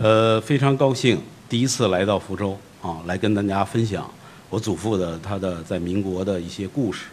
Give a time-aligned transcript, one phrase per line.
[0.00, 4.08] 呃，非常高兴第一次来到福州啊，来跟大家分享
[4.48, 7.06] 我祖父的他的在民国的一些故事。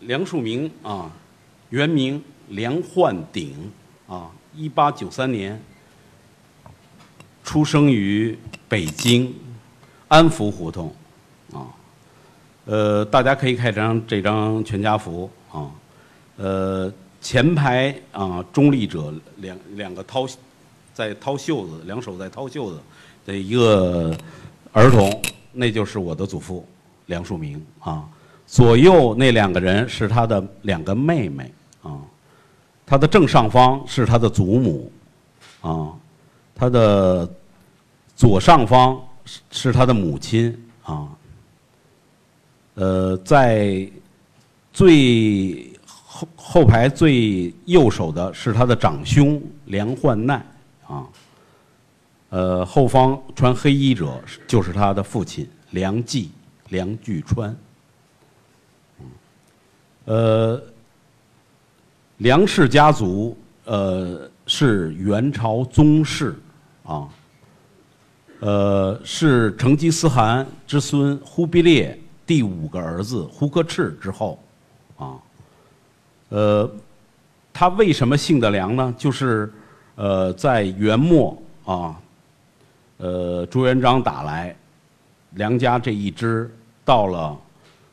[0.00, 1.10] 梁漱溟啊，
[1.68, 3.70] 原名梁焕鼎
[4.08, 5.60] 啊，一八九三年
[7.44, 9.34] 出生于北京
[10.08, 10.90] 安福胡同
[11.52, 11.68] 啊。
[12.64, 15.70] 呃，大家可以看张这张全家福啊，
[16.38, 16.90] 呃，
[17.20, 20.26] 前排啊中立者两两个掏
[20.92, 22.80] 在掏袖子，两手在掏袖子
[23.24, 24.16] 的一个
[24.72, 25.22] 儿童，
[25.52, 26.66] 那就是我的祖父
[27.06, 28.08] 梁漱溟啊。
[28.46, 31.50] 左右那两个人是他的两个妹妹
[31.82, 32.00] 啊，
[32.84, 34.92] 他的正上方是他的祖母
[35.62, 35.92] 啊，
[36.54, 37.26] 他的
[38.14, 41.08] 左上方是是他的母亲啊。
[42.74, 43.90] 呃，在
[44.72, 50.44] 最后后排最右手的是他的长兄梁焕难
[50.92, 51.08] 啊。
[52.28, 56.30] 呃，后方穿黑衣者就是他的父亲梁冀
[56.68, 57.54] 梁巨川。
[60.04, 60.60] 呃，
[62.16, 66.34] 梁氏家族呃是元朝宗室
[66.84, 67.08] 啊，
[68.40, 71.96] 呃是成吉思汗之孙忽必烈
[72.26, 74.42] 第五个儿子忽克赤之后
[74.96, 75.14] 啊，
[76.30, 76.68] 呃，
[77.52, 78.94] 他为什么姓的梁呢？
[78.98, 79.52] 就是
[79.94, 82.00] 呃在元末啊，
[82.96, 84.56] 呃朱元璋打来，
[85.32, 86.50] 梁家这一支
[86.84, 87.38] 到了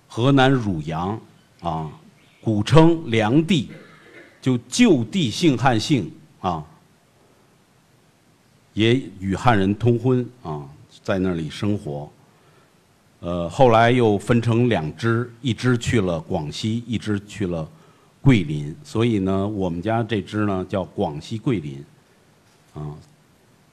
[0.07, 1.19] 河南汝阳
[1.61, 1.89] 啊。
[2.41, 3.69] 古称梁地，
[4.41, 6.63] 就就地姓汉姓啊，
[8.73, 10.65] 也与汉人通婚啊，
[11.03, 12.09] 在那里生活。
[13.19, 17.69] 呃，后来又分成两支，一支去了广西，一支去了
[18.21, 18.75] 桂林。
[18.83, 21.83] 所以呢，我们家这只呢叫广西桂林，
[22.73, 22.93] 啊，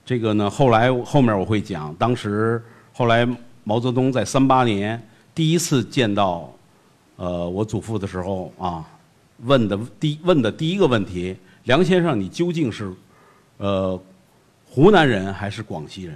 [0.05, 3.27] 这个呢后来后面我会讲，当时后来
[3.65, 5.01] 毛泽东在三八年
[5.35, 6.53] 第一次见到。
[7.19, 8.87] 呃，我祖父的时候啊，
[9.45, 11.35] 问的第问的第一个问题，
[11.65, 12.93] 梁先生，你究竟是
[13.57, 13.99] 呃
[14.69, 16.15] 湖南人还是广西人？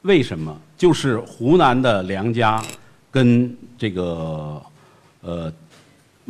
[0.00, 0.58] 为什么？
[0.74, 2.64] 就是湖南的梁家
[3.10, 4.62] 跟这个
[5.20, 5.52] 呃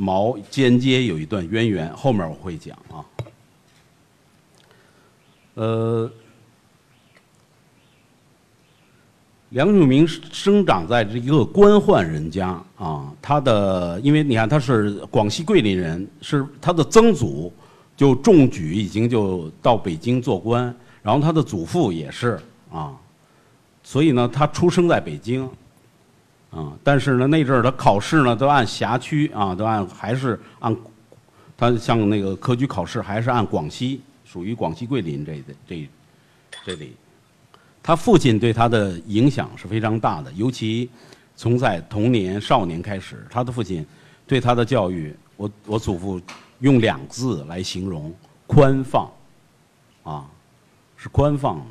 [0.01, 3.05] 毛间接有一段渊源，后面我会讲啊。
[5.55, 6.11] 呃。
[9.51, 17.53] 梁漱溟生长在这一个官宦人家啊，他的因为你看他是广西桂林人，是他的曾祖
[17.97, 20.73] 就中举已经就到北京做官，
[21.03, 22.39] 然后他的祖父也是
[22.71, 22.97] 啊，
[23.83, 25.51] 所以呢他出生在北京
[26.51, 30.77] 啊，但是呢那阵儿他考试呢都按辖区啊，都按还是按
[31.57, 35.89] 他像那个科举考试还是按广西，属于广西桂林这这
[36.65, 36.97] 这里。
[37.83, 40.91] 他父亲对他的影响是非常大的，尤其
[41.37, 43.87] 从在童年、少年开始，他的父亲
[44.27, 46.21] 对他的教育，我我祖父
[46.59, 48.13] 用两个字来形容：
[48.47, 49.11] 宽放，
[50.03, 50.27] 啊，
[50.97, 51.65] 是宽放的。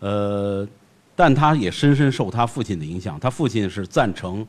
[0.00, 0.68] 呃，
[1.18, 4.46] 但他也深深受他父亲的影响，他父亲是赞成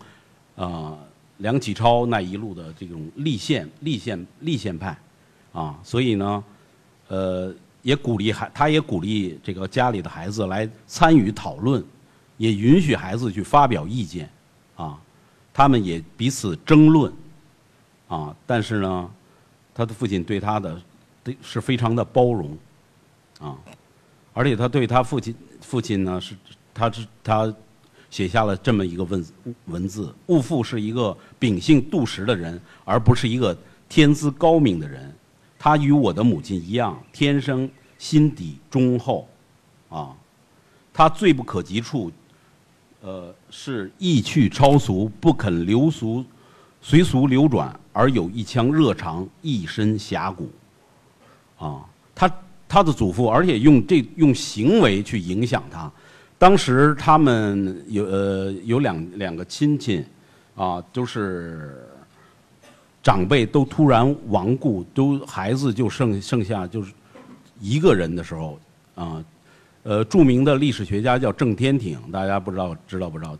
[0.55, 0.95] 啊
[1.37, 4.95] 梁启超那一路的这种立宪、立宪、立宪派，
[5.51, 6.43] 啊，所以呢，
[7.07, 7.53] 呃。
[7.81, 11.81] 也鼓励孩，他也鼓励这个家里的孩子来参与讨论，
[12.35, 14.29] 也允许孩子去发表意见，
[14.75, 14.99] 啊，
[15.53, 17.11] 他们也彼此争论，
[18.09, 19.09] 啊，但是呢，
[19.73, 20.79] 他的父亲对他的
[21.23, 22.57] 对是非常的包容，
[23.39, 23.55] 啊，
[24.33, 26.35] 而且他对他父亲父亲呢是，
[26.79, 27.53] 他是他
[28.09, 29.25] 写下了这么一个文
[29.65, 33.55] 文字：兀父是一个秉性笃实的人，而不是一个
[33.89, 35.13] 天资高明的人。
[35.59, 39.27] 他与我的母亲一样，天生心底忠厚，
[39.89, 40.15] 啊，
[40.93, 42.09] 他最不可及处，
[43.01, 46.23] 呃，是意趣超俗，不肯流俗，
[46.81, 50.49] 随俗流转，而有一腔热肠，一身侠骨，
[51.57, 51.85] 啊，
[52.15, 52.31] 他
[52.69, 55.91] 他的祖父，而且用这用行为去影响他。
[56.39, 60.03] 当时他们有呃有两两个亲戚，
[60.55, 61.85] 啊，都是。
[63.01, 66.91] 长辈都突然亡故，都孩子就剩剩下就是
[67.57, 68.59] 一个人的时候，
[68.93, 69.23] 啊，
[69.83, 73.37] 呃，著名的历史学家叫郑天挺，大家不知道知道不知道？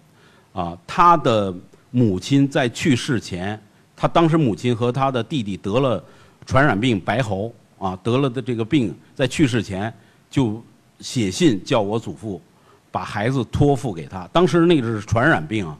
[0.54, 1.54] 啊，他的
[1.92, 3.62] 母亲在去世前，
[3.98, 6.01] 他当时母亲和他的弟弟得了
[6.46, 9.94] 传染病白喉，啊，得了的这个病，在去世前
[10.31, 10.63] 就
[11.01, 12.42] 写信叫我祖父
[12.91, 14.27] 把孩子托付给他。
[14.33, 15.77] 当时那个是传染病啊，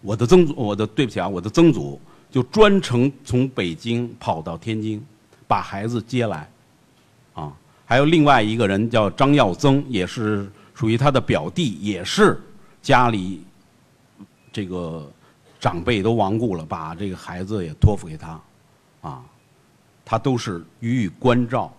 [0.00, 2.00] 我的曾祖，我的对不起啊，我的曾祖。
[2.28, 5.02] 就专程从北京跑到天津，
[5.46, 6.46] 把孩子接来，
[7.32, 7.50] 啊，
[7.86, 12.38] 还有另外一个人叫张耀增，也是属于他的表弟，也是
[12.82, 13.40] 家里
[14.52, 15.10] 这个
[15.58, 18.38] 长辈都亡故了，把这个孩子也托付给他，
[19.00, 19.24] 啊，
[20.04, 21.72] 他都是予以关照，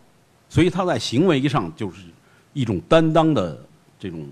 [0.49, 1.97] 所以他在行为上就是
[2.53, 3.63] 一种担当的
[3.99, 4.27] 这种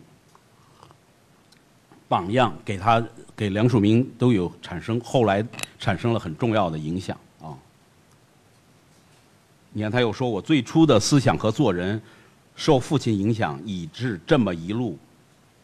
[2.07, 3.03] 榜样，给他
[3.35, 5.45] 给梁漱溟都有产生后来
[5.79, 7.57] 产生了很重要的影响啊。
[9.71, 12.01] 你看，他又说我最初的思想和做人，
[12.55, 14.97] 受父亲影响，以致这么一路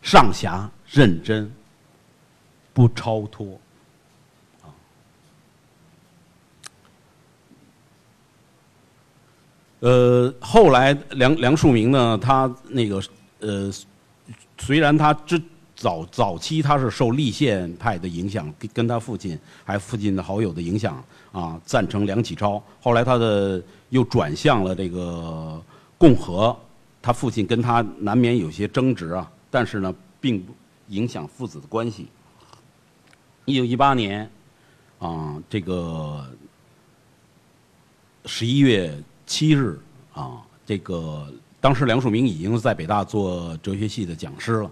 [0.02, 1.50] 上侠认真，
[2.74, 3.58] 不超脱。
[4.62, 4.68] 啊，
[9.80, 13.02] 呃，后来梁梁漱溟呢，他那个
[13.40, 13.72] 呃，
[14.58, 15.42] 虽然他之
[15.82, 22.62] 早早期他是受立宪派的影响，跟他父亲还有父亲的好友的影响啊，赞成梁启超。
[22.80, 25.60] 后来他的又转向了这个
[25.98, 26.56] 共和，
[27.02, 30.54] 他父亲跟他难免有些争执啊，但是呢，并不
[30.90, 32.08] 影响父子的关系。
[33.46, 34.30] 一九一八年，
[35.00, 36.24] 啊，这个
[38.28, 38.96] 十一月
[39.26, 39.80] 七日
[40.14, 41.28] 啊，这个
[41.60, 44.72] 当时梁漱溟已经在北大做哲学系的讲师了，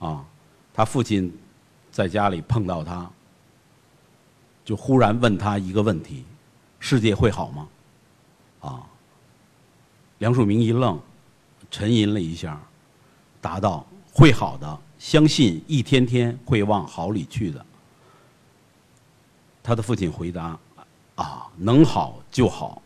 [0.00, 0.24] 啊，
[0.80, 1.30] 他父亲
[1.92, 3.06] 在家里碰到他，
[4.64, 6.24] 就忽然问他一个问题：
[6.78, 7.68] 世界会好吗？
[8.60, 8.86] 啊，
[10.20, 10.98] 梁漱溟一愣，
[11.70, 12.58] 沉吟了一下，
[13.42, 17.66] 答道：“会好的，相信一天天会往好里去的。”
[19.62, 20.58] 他的父亲回答
[21.16, 22.80] ：“啊，能好就好。”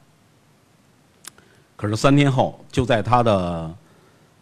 [1.79, 3.75] 可是三天后，就在他的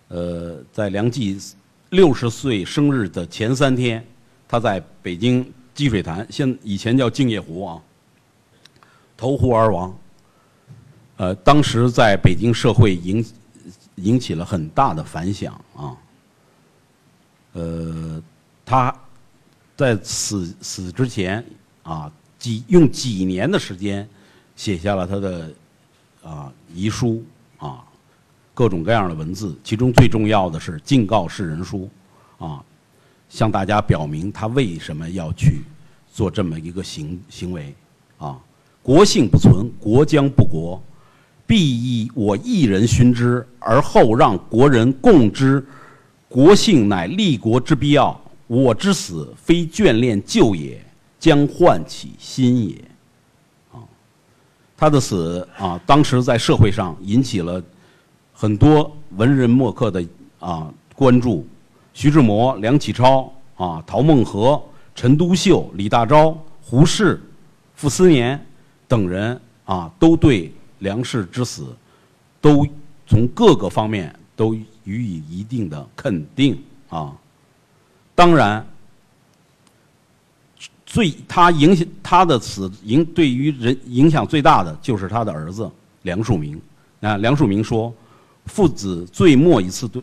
[0.08, 1.38] 呃，在梁冀
[1.92, 4.02] 六十岁生日的前三天，
[4.48, 7.78] 他在北京积水潭（现以前叫镜业湖）啊，
[9.14, 9.94] 投湖而亡。
[11.18, 13.22] 呃，当时在北京社会引
[13.96, 15.94] 引起了很大的反响啊。
[17.52, 18.22] 呃，
[18.64, 18.94] 他
[19.76, 21.44] 在死死之前
[21.82, 24.08] 啊，几用几年的时间
[24.56, 25.52] 写下了他的
[26.22, 27.22] 啊遗书
[27.58, 27.84] 啊，
[28.54, 31.88] 各种各样的文字，其中最重要的是敬告世人书
[32.38, 32.62] 啊，
[33.28, 35.62] 向大家表明他为什么要去
[36.12, 37.74] 做这么一个行行为
[38.18, 38.38] 啊。
[38.82, 40.82] 国姓不存，国将不国。
[41.44, 45.64] 必以我一人勋之，而后让国人共之。
[46.28, 48.18] 国姓乃立国之必要。
[48.46, 50.82] 我之死，非眷恋旧也，
[51.18, 52.76] 将唤起新也。
[53.72, 53.80] 啊，
[54.76, 57.62] 他的死啊，当时在社会上引起了
[58.42, 60.04] 很多文人墨客的
[60.40, 61.46] 啊关注。
[61.94, 64.60] 徐志摩、梁启超啊、陶孟和、
[64.96, 67.22] 陈独秀、李大钊、胡适、
[67.76, 68.44] 傅斯年
[68.88, 70.52] 等人啊，都对。
[70.80, 71.66] 梁氏之死，
[72.40, 72.66] 都
[73.06, 74.52] 从各个方面都
[74.82, 77.16] 予以一定的肯定啊。
[78.16, 78.66] 当然，
[80.84, 85.70] 最他影响他的死影对于人影响最大的就是他的儿子
[86.02, 86.58] 梁漱溟。
[87.02, 87.94] 啊，梁漱溟说，
[88.46, 90.02] 父子最末一次对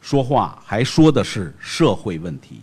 [0.00, 2.60] 说话，还说的是社会问题。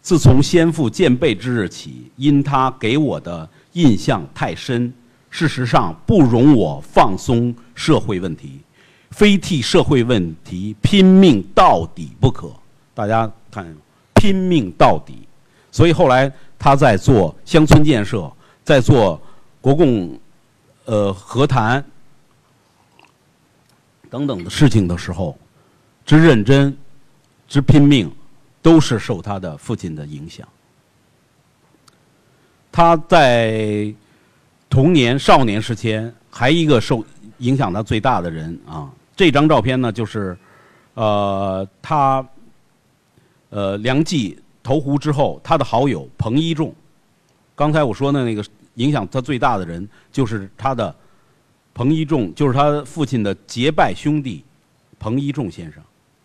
[0.00, 4.92] 自从先父见背之日起，因他给我的印象太深。
[5.28, 8.60] 事实上，不容我放松社会问题，
[9.10, 12.50] 非替社会问题拼命到底不可。
[12.94, 13.76] 大家看，
[14.14, 15.28] 拼命到底。
[15.70, 18.28] 所以后来他在做乡村建设，
[18.64, 19.20] 在做
[19.60, 20.18] 国共
[20.86, 21.84] 呃和谈
[24.10, 25.38] 等等的事情的时候，
[26.04, 26.76] 之认真，
[27.48, 28.12] 之拼命，
[28.60, 30.46] 都是受他的父亲的影响。
[32.70, 33.94] 他在。
[34.72, 36.00] 童年、少年时期，
[36.30, 37.04] 还一个受
[37.38, 38.88] 影响他最大的人啊。
[39.16, 40.38] 这张照片呢，就是，
[40.94, 42.24] 呃，他，
[43.48, 46.72] 呃，梁冀投湖之后，他的好友彭一仲。
[47.56, 50.94] 刚才我说的那个影响他最大的人，就是他的
[51.80, 54.44] 彭一仲，就是他父亲的结拜兄弟
[54.98, 55.82] 彭一仲先生。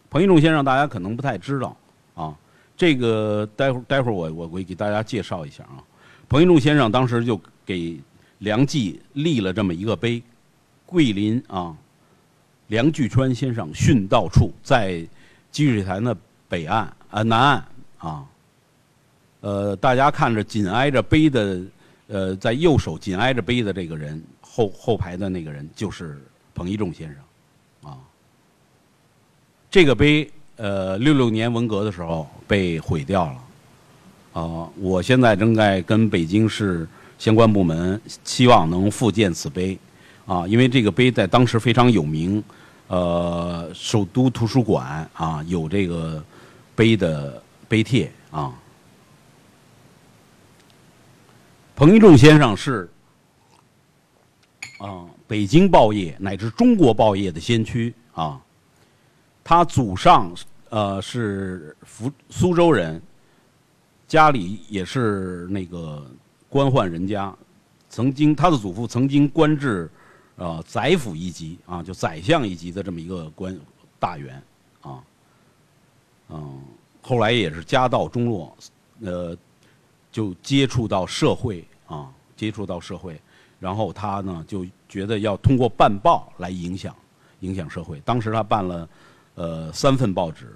[0.10, 1.78] 彭一仲先生大家可能不太知道
[2.14, 2.36] 啊。
[2.76, 5.80] 这个待会儿待会儿我我会给大家介绍一下啊。
[6.28, 7.98] 彭一仲先生当时就给。
[8.40, 10.22] 梁冀立了这么一个碑，
[10.86, 11.74] 桂林啊，
[12.68, 15.08] 梁巨川先生殉道处在
[15.52, 16.16] 积水潭的
[16.50, 17.66] 北岸啊南岸
[17.98, 18.26] 啊，
[19.40, 21.62] 呃，大家看着紧挨着碑的，
[22.08, 24.22] 呃，在右手紧挨着碑的这个人
[24.56, 26.22] 后后排的那个人就是
[26.54, 27.98] 彭一仲先生，啊，
[29.70, 36.88] 这个碑呃六六年文革的时候被毁掉了，啊，我现在正在跟北京市。
[37.18, 39.80] 相关部门希望能复建此碑，
[40.26, 42.44] 啊，因为这个碑在当时非常有名，
[42.88, 46.22] 呃，首都图书馆啊有这个
[46.76, 48.54] 碑的碑帖啊。
[51.74, 52.90] 彭一仲先生是
[54.78, 58.42] 啊，北京报业乃至中国报业的先驱啊。
[59.44, 60.32] 他祖上
[60.70, 63.02] 呃是福苏州人，
[64.08, 66.06] 家里也是那个
[66.50, 67.36] 官宦人家，
[67.90, 69.90] 曾经他的祖父曾经官至。
[70.38, 73.58] 呃，宰辅一级啊，就宰相一级的这么一个官
[73.98, 74.44] 大员，
[74.82, 75.02] 啊，
[76.28, 76.62] 嗯，
[77.02, 78.58] 后来也是家道中落，
[79.00, 79.38] 呃，
[80.12, 83.18] 就接触到社会啊，接触到社会，
[83.66, 86.96] 然后他呢就觉得要通过办报来影响
[87.40, 88.00] 影响社会。
[88.06, 88.88] 当时他办了
[89.34, 90.46] 呃三份报纸，《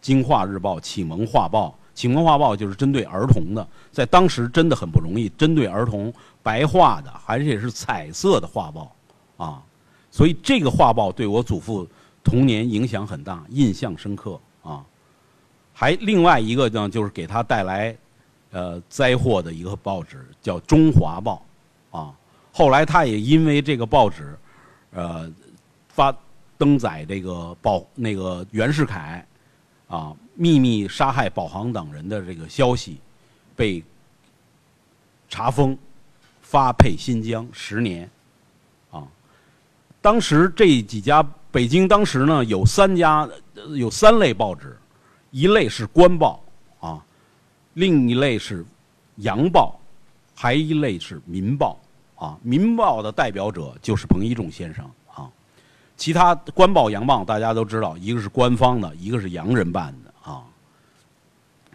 [0.00, 1.68] 京华日报》《启蒙画报》。
[1.92, 6.10] 《启蒙画报》就是针对儿童的，在当时真的很不容易，针对儿童
[6.42, 8.90] 白画的，而且是彩色的画报。
[9.36, 9.62] 啊，
[10.10, 11.86] 所以这个画报对我祖父
[12.24, 14.82] 童年影响很大，印象深刻啊。
[15.74, 17.94] 还另外一个呢，就是给他带来
[18.50, 21.42] 呃灾祸的一个报纸，叫《中华报》
[21.98, 22.14] 啊。
[22.56, 24.34] 后来他也因为这个报纸，
[24.92, 25.30] 呃，
[25.90, 26.16] 发
[26.56, 29.22] 登载这个报那个袁世凯
[29.88, 32.96] 啊秘密杀害保航等人的这个消息，
[33.54, 33.84] 被
[35.28, 35.76] 查封，
[36.40, 38.08] 发配新疆十年。
[38.90, 39.06] 啊
[40.00, 43.28] 当时这几家北京当时呢有三家
[43.74, 44.78] 有三类报纸，
[45.30, 46.42] 一类是官报
[46.80, 47.04] 啊，
[47.74, 48.64] 另一类是
[49.16, 49.78] 洋报，
[50.34, 51.78] 还一类是民报
[52.16, 52.36] 啊。
[52.42, 55.30] 民报的代表者就是彭一仲先生啊。
[55.96, 60.42] 其他官报、洋报大家都知道，一个是官方的，一个是洋人办的啊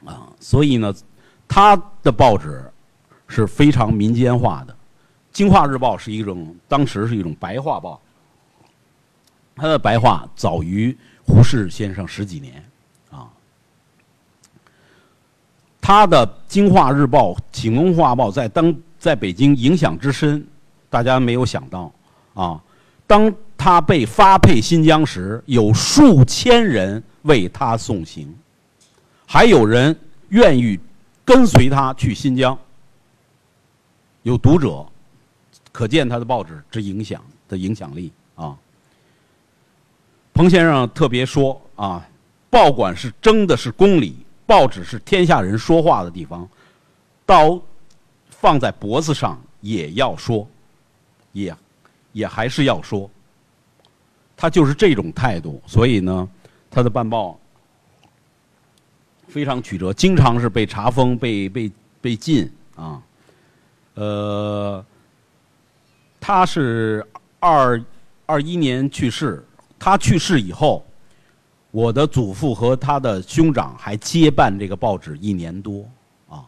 [0.05, 0.27] 啊。
[0.39, 0.93] 所以呢，
[1.47, 2.69] 他的报纸
[3.27, 4.73] 是非常民间化的。
[5.31, 7.99] 《京华日报》是一种当时是一种白话报。
[9.55, 12.63] 他的白话早于胡适先生十几年，
[13.11, 13.29] 啊，
[15.79, 20.45] 他的《京华日报》《启蒙画报》在当在北京影响之深，
[20.87, 21.91] 大家没有想到，
[22.35, 22.61] 啊，
[23.07, 28.31] 当他被发配新疆时，有数千人为他送行，
[29.25, 30.79] 还有人愿意
[31.25, 32.55] 跟随他去新疆，
[34.21, 34.85] 有读者，
[35.71, 38.55] 可见他的报纸之影响的影响力啊。
[40.31, 42.07] 彭先生特别说啊，
[42.51, 44.15] 报馆是争的是公理，
[44.45, 46.47] 报纸是天下人说话的地方，
[47.25, 47.59] 到
[48.41, 50.47] 放在脖子上也要说，
[51.31, 51.55] 也
[52.11, 53.07] 也还是要说。
[54.35, 56.27] 他就是这种态度，所以呢，
[56.71, 57.39] 他的办报
[59.27, 61.71] 非常曲折，经常是被查封、被被
[62.01, 62.99] 被禁啊。
[63.93, 64.83] 呃，
[66.19, 67.05] 他是
[67.39, 67.79] 二
[68.25, 69.45] 二一年去世。
[69.77, 70.83] 他去世以后，
[71.69, 75.87] 我的祖父和他的兄长还接办这个报纸一年多
[76.29, 76.45] 啊，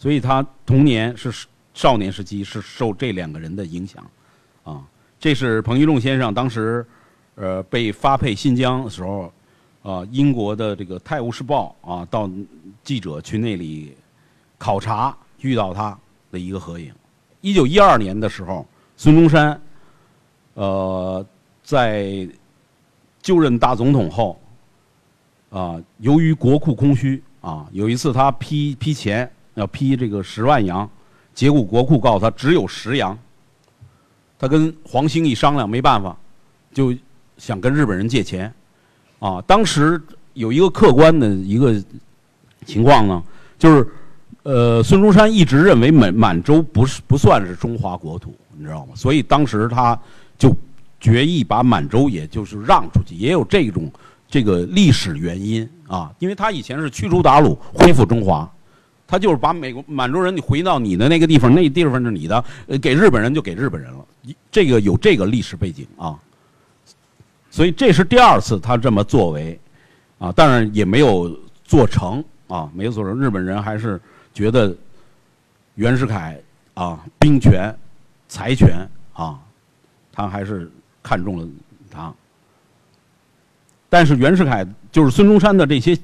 [0.00, 4.02] 所以他童年是少年时期是受这两个人的影响
[4.64, 4.82] 啊。
[5.18, 6.82] 这是彭玉仲先生当时
[7.34, 9.30] 呃被发配新疆的时候
[9.82, 12.30] 啊，英国的这个《泰晤士报》啊，到
[12.82, 13.94] 记者去那里
[14.56, 15.94] 考察遇到他
[16.32, 16.90] 的一个合影。
[17.42, 18.66] 一九一二年的时候。
[19.02, 19.58] 孙中山，
[20.52, 21.24] 呃，
[21.62, 22.28] 在
[23.22, 24.38] 就任大总统后，
[25.48, 30.88] 啊，由于国库空虚，啊，有一次他批批钱要批这个十万洋，
[31.34, 33.16] 结果国库告诉他只有十洋。
[34.38, 36.16] 他跟黄兴一商量，没办法，
[36.72, 36.94] 就
[37.36, 38.52] 想跟日本人借钱，
[39.18, 40.00] 啊，当时
[40.32, 41.80] 有一个客观的一个
[42.64, 43.22] 情况呢，
[43.58, 43.86] 就是，
[44.42, 48.34] 呃，孙中山一直认为满满洲不是不算是中华国土。
[48.56, 48.92] 你知道吗？
[48.94, 49.98] 所以当时他
[50.38, 50.50] 就
[50.98, 53.90] 决意把满洲，也就是让出去，也有这种
[54.26, 56.10] 这个历史原因啊。
[56.18, 58.50] 因为他以前是驱逐鞑虏，恢复中华，
[59.10, 62.44] 他就是把美国满洲人你回到你的那个地方，那地方是你的，
[62.80, 64.06] 给日本人就给日本人了。
[64.52, 66.16] 这个有这个历史背景啊。
[67.50, 69.58] 所以这是第二次他这么作为
[70.18, 73.18] 啊，当然也没有做成啊，没有做成。
[73.18, 74.00] 日本人还是
[74.32, 74.72] 觉得
[75.74, 76.40] 袁世凯
[76.74, 77.74] 啊，兵权。
[78.32, 79.40] 财权啊，
[80.12, 80.70] 他还是
[81.02, 81.48] 看中了
[81.90, 82.14] 他。
[83.88, 85.98] 但是袁世凯就是孙中山的这些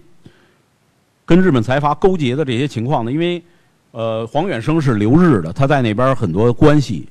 [1.27, 3.43] 跟日本财阀勾结的这些情况呢，因为
[3.91, 7.07] 呃黄远生是留日的，他在那边很多关系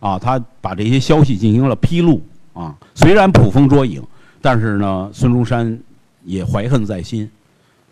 [0.00, 2.20] 啊，他把这些消息进行了披露
[2.54, 2.76] 啊。
[2.94, 4.02] 虽然捕风捉影，
[4.40, 5.78] 但是呢，孙中山
[6.24, 7.30] 也怀恨在心，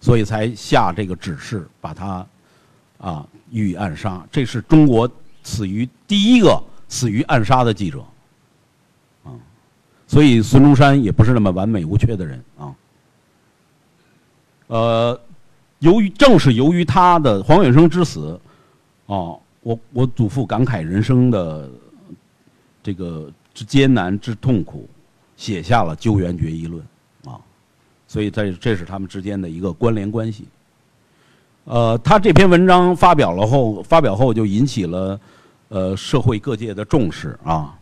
[0.00, 2.26] 所以才下这个指示把他
[2.98, 4.26] 啊予以暗杀。
[4.32, 5.08] 这是中国。
[5.44, 8.04] 死于第一个死于暗杀的记者，
[9.24, 9.32] 啊，
[10.06, 12.74] 所以孙中山也不是那么完美无缺的人啊。
[14.66, 15.18] 呃，
[15.80, 18.40] 由于正是由于他的黄远生之死，
[19.06, 21.70] 哦，我我祖父感慨人生的
[22.82, 24.88] 这个之艰难之痛苦，
[25.36, 26.82] 写下了《救援决议论》
[27.30, 27.38] 啊，
[28.06, 30.46] 所以在这是他们之间的一个关联关系。
[31.64, 35.20] 呃，他这篇文章发表了后，发表后就引起了
[35.68, 37.78] 呃社会各界的重视啊。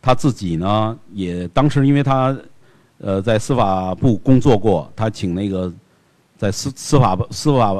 [0.00, 2.36] 他自己呢，也当时因为他
[2.98, 5.72] 呃在司法部工作过，他请那个
[6.38, 7.74] 在司司法司法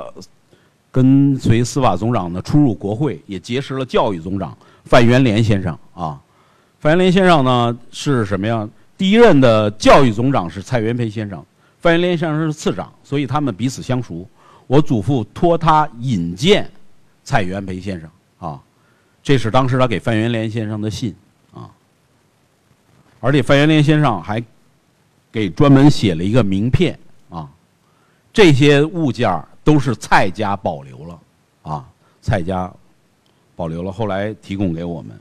[0.90, 6.20] 跟随司法总长呢出入国会，也结识了教育总长范元濂先生啊。
[6.80, 8.68] 范元濂先生呢是什么呀？
[8.96, 11.44] 第一任的教育总长是蔡元培先生，
[11.80, 14.28] 范元濂先生是次长，所以他们彼此相熟。
[14.66, 16.68] 我祖父托他引荐
[17.22, 18.60] 蔡元培先生啊，
[19.22, 21.14] 这是当时他给范元濂先生的信
[21.54, 21.70] 啊。
[23.20, 24.42] 而且范元濂先生还
[25.30, 26.98] 给专门写了一个名片，
[28.32, 31.20] 这些物件都是蔡家保留了
[31.62, 31.88] 啊，
[32.20, 32.72] 蔡家
[33.56, 35.18] 保留了，后来提供给我们。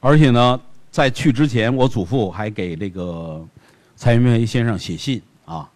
[0.00, 0.60] 而且呢，
[0.90, 3.44] 在去之前，我祖父还给这个
[3.96, 5.68] 蔡元培先生写信啊。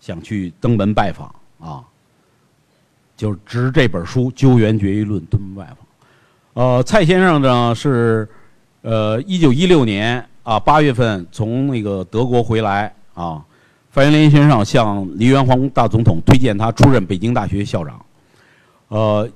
[0.00, 1.84] 想去登门拜访啊，
[3.16, 5.76] 就是执这本书《救援决议论》登门拜访。
[6.54, 8.28] 呃，蔡先生呢是，
[8.80, 13.44] 呃，一九一六年啊八月份从那个德国回来啊，
[13.90, 18.04] 范元濂先生向黎元洪大总统推荐他出任北京大学校长。
[18.88, 19.28] 呃，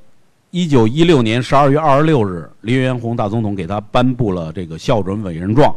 [0.50, 5.74] 一九一六年十二月二十六日，黎元洪大总统给他颁布了这个校准委任状。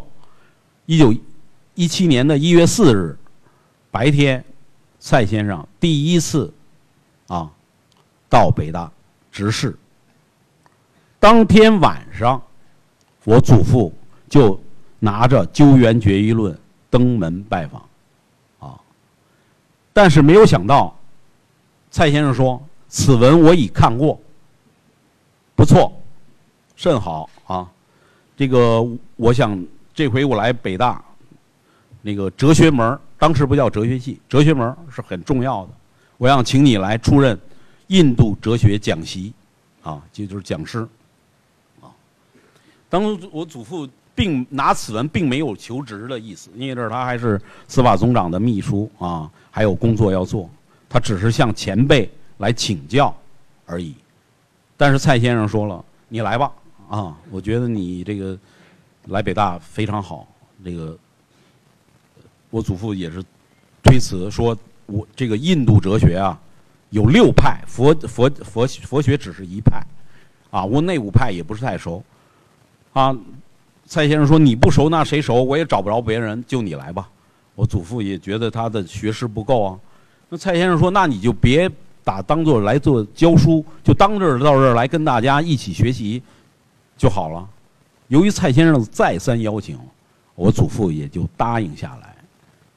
[0.85, 1.13] 一九
[1.75, 3.17] 一七年的一月四日
[3.91, 4.43] 白天。
[5.01, 6.53] 蔡先生第一次
[7.27, 7.49] 啊
[8.29, 8.91] 到北大
[9.31, 9.73] 执事，
[11.21, 12.43] 当天晚上，
[13.23, 13.93] 我祖父
[14.27, 14.59] 就
[14.99, 16.53] 拿着《救援决议论》
[16.89, 17.81] 登门拜访，
[19.93, 20.97] 但是没有想到，
[21.91, 24.19] 蔡先生说：“此文我已看过，
[25.55, 25.91] 不错，
[26.75, 27.69] 甚好啊。
[28.37, 28.85] 这个
[29.17, 29.61] 我想
[29.93, 31.03] 这回我来北大，
[32.01, 35.71] 那个哲学门当时不叫哲学系，哲学门是很重要的。
[36.17, 37.37] 我想请你来出任
[37.87, 39.33] 印度哲学讲席，
[39.83, 40.87] 啊，这就是讲师，
[41.81, 41.91] 啊。
[42.89, 50.49] 当我祖父并拿此文并没有求职的意思，因为这他还是司法总长的秘书啊，还有工作要做，
[50.87, 53.13] 他只是向前辈来请教
[53.65, 53.93] 而已。
[54.77, 56.49] 但是蔡先生说了：“你来吧，
[56.87, 58.39] 啊，我觉得你这个
[59.07, 60.25] 来北大非常好，
[60.63, 60.97] 这个。”
[62.51, 63.21] 我祖父也是
[63.83, 66.39] 推辞说，我这个印度哲学啊，
[66.91, 69.83] 有六派，佛佛佛佛学只是一派，
[70.51, 72.01] 啊，我那五派也不是太熟，
[72.93, 73.13] 啊，
[73.85, 75.43] 蔡先生说你不熟那谁熟？
[75.43, 77.09] 我也找不着别人，就你来吧。
[77.59, 79.77] 我祖父也觉得他的学识不够啊。
[80.29, 81.69] 那蔡先生说，那你就别
[82.05, 86.23] 把当做来做教书，就当这儿到这儿来跟大家一起学习
[86.97, 87.45] 就好了。
[88.07, 89.77] 由于蔡先生再三邀请，
[90.35, 92.15] 我祖父也就答应下来。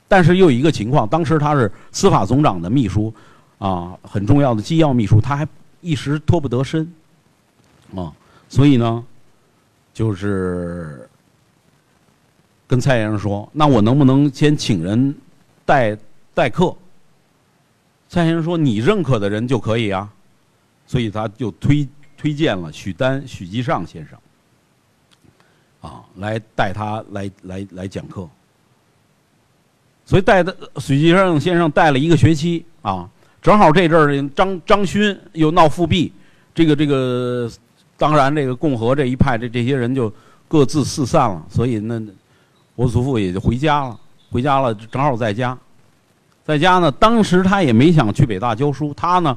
[0.08, 3.14] 但是又有一个情况，当时他是司法总长的秘书，
[3.58, 5.46] 啊，很重要的机要秘书，他还
[5.80, 6.92] 一时脱不得身，
[7.94, 8.12] 啊，
[8.48, 9.04] 所以呢，
[9.94, 11.08] 就是
[12.72, 15.14] 跟蔡先生说，那我能不能先请人
[15.66, 15.94] 代
[16.32, 16.74] 代课？
[18.08, 20.10] 蔡先生说，你认可的人就可以啊，
[20.86, 24.18] 所以他就推推荐了许丹、许继尚先生，
[25.82, 28.26] 啊，来带他来来来讲课。
[30.06, 33.06] 所以带的许继尚先生带了一个学期啊，
[33.42, 36.10] 正好这阵儿张张勋又闹复辟，
[36.54, 37.52] 这个这个，
[37.98, 40.10] 当然这个共和这一派这这些人就
[40.48, 42.02] 各自四散了，所以那
[42.74, 43.98] 我祖父也就回家了，
[44.30, 45.56] 回家了正好在家，
[46.44, 49.36] 在家呢，当时他也没想去北大教书，他呢，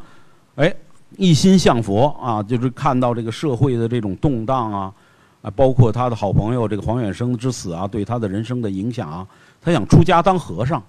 [0.55, 0.73] 哎，
[1.17, 4.93] 一心向佛啊，就是看到这个社会的这种动荡啊，
[5.41, 9.27] 啊，包括他的好朋友这个黄远生之死啊，对他的人生的影响啊。
[9.61, 10.81] 他想出家当和尚，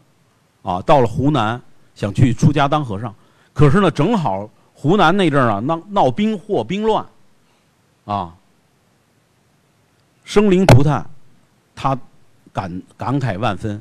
[0.62, 1.60] 啊，到了湖南
[1.94, 3.14] 想去出家当和尚，
[3.52, 7.04] 可是呢，正好湖南那阵儿啊闹闹兵祸兵乱，
[8.04, 8.34] 啊，
[10.24, 11.08] 生灵涂炭，
[11.74, 11.98] 他
[12.56, 13.78] 感感慨万分，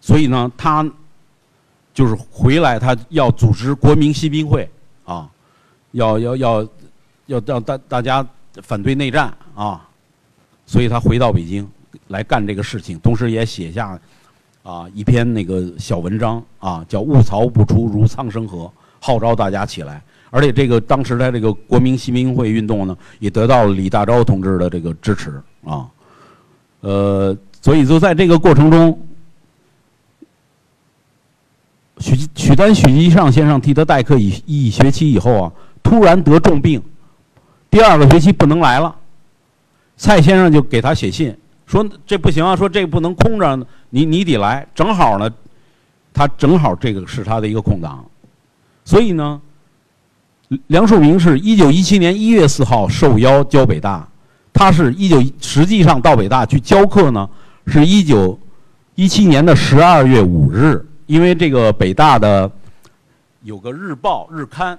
[0.00, 0.90] 所以呢，他
[1.92, 4.66] 就是回来，他要组织国民新兵会，
[5.04, 5.28] 啊，
[5.92, 6.68] 要要要
[7.26, 8.26] 要让大大家
[8.62, 9.86] 反对内战啊，
[10.64, 11.68] 所以他回到北京
[12.06, 13.98] 来干这个事情，同时也写下。
[14.64, 20.02] 啊，一篇那个小文章啊，叫“物曹不出如苍生河”，号召大家起来。
[20.28, 25.88] 而且这个当时的这个国民新兵会运动呢，也得到了李大钊同志的这个支持啊。
[26.80, 28.98] 呃，所以就在这个过程中，
[31.98, 36.80] 许许丹、许基尚先生替他代课一一学期以后啊，突然得重病，
[37.68, 38.94] 第二个学期不能来了。
[39.96, 44.64] 蔡先生就给他写信说：“这不行啊，说这不能空着，你你得来。
[44.74, 45.28] 正好呢，
[46.14, 48.04] 他正好这个是他的一个空档，
[48.84, 49.40] 所以呢，
[50.68, 54.08] 梁漱溟是一九一七年一月四号受邀教北大。”
[54.50, 57.28] 他是一九实际上到北大去教课呢，
[57.68, 58.38] 是一九
[58.94, 62.50] 一七年的十二月五日，因为这个北大的
[63.42, 64.78] 有个日报日刊，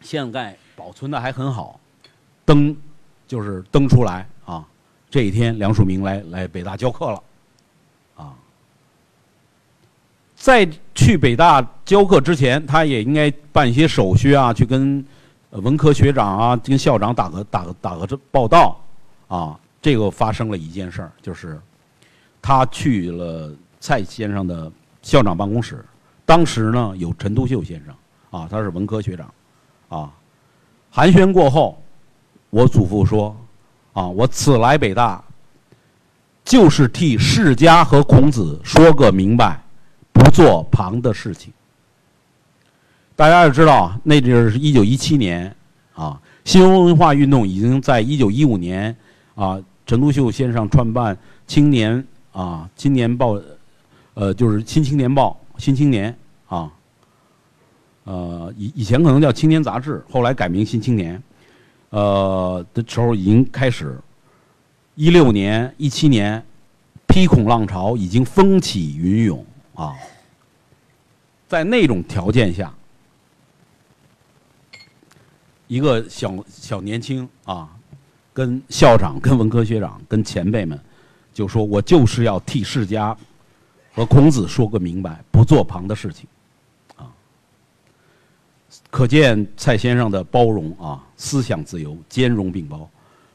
[0.00, 1.78] 现在保存的还很好，
[2.44, 2.76] 登
[3.26, 4.64] 就是登出来啊。
[5.10, 7.22] 这一天，梁漱溟来来北大教课了，
[8.16, 8.34] 啊，
[10.34, 15.04] 在去北大教课之前，他也应该办一些手续啊，去跟。
[15.50, 18.78] 文科学长啊，跟校长打个打个打个这报道，
[19.28, 19.58] 啊，
[19.90, 21.58] 这个发生了一件事儿，就是
[22.42, 24.70] 他去了蔡先生的
[25.00, 25.82] 校长办公室，
[26.26, 27.94] 当时呢有陈独秀先生，
[28.30, 29.32] 啊，他是文科学长，
[29.88, 30.12] 啊，
[30.90, 31.82] 寒暄过后，
[32.50, 33.34] 我祖父说，
[33.94, 35.24] 啊，我此来北大，
[36.44, 39.58] 就是替世家和孔子说个明白，
[40.12, 41.50] 不做旁的事情。
[43.16, 45.56] 大家要知道，那阵是一九一七年，
[45.94, 48.94] 啊，新文化运动已经在一九一五年，
[49.34, 51.96] 啊，陈独秀先生创办《青年》
[52.38, 53.36] 啊，《青年报》，
[54.12, 56.14] 呃，就是《新青年报》《新青年》
[56.54, 56.70] 啊，
[58.04, 61.16] 呃，以以前可能叫《青年杂志》，后来改名《新青年》，
[61.88, 63.98] 呃的时候已经开始，
[64.94, 66.44] 一六年、一七年，
[67.06, 69.42] 批孔浪潮已经风起云涌
[69.74, 69.94] 啊，
[71.46, 72.70] 在那种条件下。
[75.66, 77.70] 一个小小年轻啊，
[78.38, 80.78] 跟校长、跟文科学长、跟前辈们，
[81.34, 83.16] 就说我就是要替世家
[83.92, 86.24] 和孔子说个明白，不做旁的事情，
[86.94, 87.10] 啊，
[88.92, 92.88] 可见蔡先生的包容啊，思想自由，兼容并包，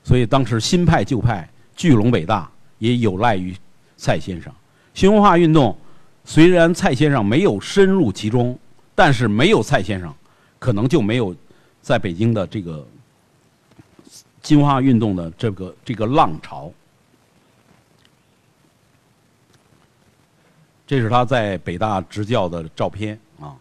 [0.05, 3.53] 所以当时新派旧派聚拢北大，也有赖于
[3.97, 4.49] 蔡先生。
[4.93, 5.75] 新文化运动
[6.23, 8.57] 虽然蔡先生没有深入其中，
[8.95, 10.13] 但是没有蔡先生，
[10.59, 11.35] 可能就没有。
[11.81, 12.87] 在北京的这个
[14.43, 16.69] 新文化运动的这个这个浪潮，
[20.86, 23.56] 这是他在北大执教的照片啊。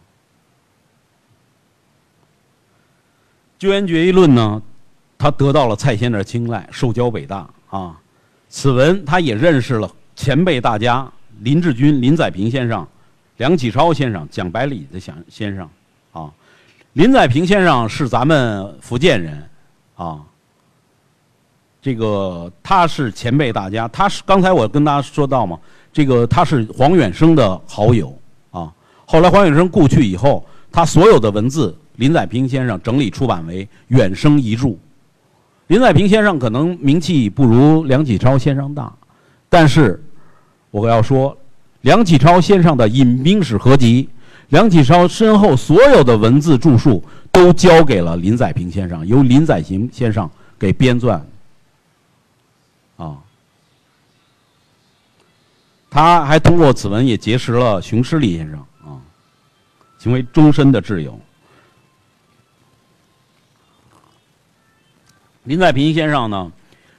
[3.57, 4.61] 救援决议论呢，
[5.17, 7.97] 他得到了蔡先生的青睐，受教北大啊。
[8.49, 12.85] 此文他也认识了前辈大家林志军、林载平先生、
[13.37, 15.67] 梁启超先生、蒋百里的先先生
[16.11, 16.29] 啊。
[16.91, 19.49] 林载平先生是咱们福建人，
[19.95, 20.21] 啊，
[21.83, 25.59] 这个他是前辈大家，他是刚才我跟大家说到嘛，
[25.91, 28.17] 这个他是黄远生的好友
[28.51, 28.71] 啊。
[29.05, 34.67] 后来黄远生故去以后，他所有的文字，林载平先生整理出版为《远生遗著》。
[35.67, 38.89] 林载平先生可能名气不如梁启超先生大，
[39.49, 40.01] 但是
[40.71, 41.37] 我要说，
[41.81, 44.05] 梁启超先生的《饮冰史合集》。
[44.49, 51.19] 梁启超身后所有的文字著述都交给了林载平先生，由林载平先生给编撰。
[52.97, 53.17] 啊，
[55.89, 59.01] 他还通过此文也结识了熊十力先生啊，
[59.99, 61.19] 成为终身的挚友。
[65.43, 66.51] 林在平先生呢，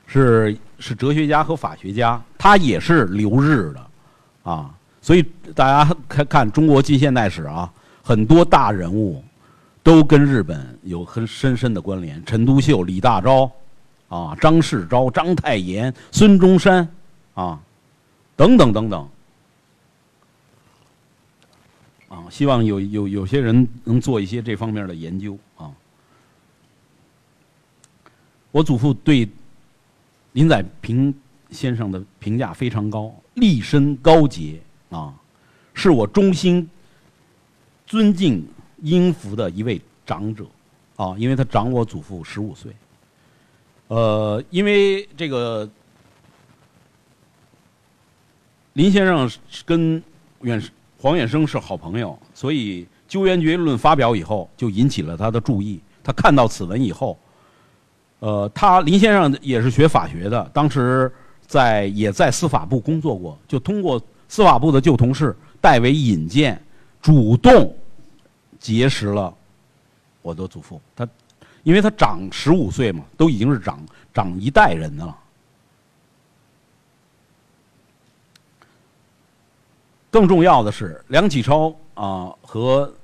[0.06, 3.86] 是是哲学家和法学家，他也是留日的，
[4.42, 4.74] 啊。
[5.00, 5.22] 所以
[5.54, 7.70] 大家看看中国近现代史啊，
[8.02, 9.22] 很多大人物
[9.82, 12.24] 都跟日本有很深深的关联。
[12.24, 13.50] 陈独秀、李大钊，
[14.14, 16.88] 啊，张世钊、章太炎、孙中山，
[17.34, 17.60] 啊，
[18.36, 19.08] 等等等等，
[22.08, 25.68] 啊，希望有有有些人能做一些这方面的研究啊。
[28.52, 29.28] 我祖父对
[30.30, 31.12] 林载平
[31.50, 34.60] 先生的评价非常高，立身高洁。
[34.90, 35.12] 啊，
[35.72, 36.70] 是我衷心
[37.84, 38.46] 尊敬、
[38.82, 40.46] 应服的一位长者，
[40.94, 42.72] 啊，因为他长我祖父十五岁。
[43.94, 45.68] 呃，因为这个
[48.72, 49.30] 林先生
[49.64, 50.02] 跟
[50.40, 50.60] 远
[50.98, 55.80] 黄远生是好朋友，所以《救援决议论》发表以后，就引起了他的注意。
[56.02, 57.16] 他看到此文以后，
[58.18, 61.08] 呃，他林先生也是学法学的，当时
[61.46, 64.02] 在也在司法部工作过，就通过。
[64.26, 66.60] 司法部的旧同事代为引荐，
[67.00, 67.72] 主动
[68.58, 69.32] 结识了
[70.22, 70.80] 我的祖父。
[70.96, 71.06] 他
[71.64, 75.18] 因为他长十五岁嘛，都已经是长长一代人的了。
[80.10, 82.94] 更重要的是，梁启超啊和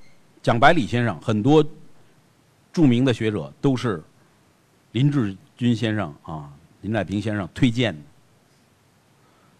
[0.43, 1.65] 蒋百里先生很多
[2.73, 4.01] 著名的学者都是
[4.93, 8.01] 林志军先生啊、林乃平先生推荐的。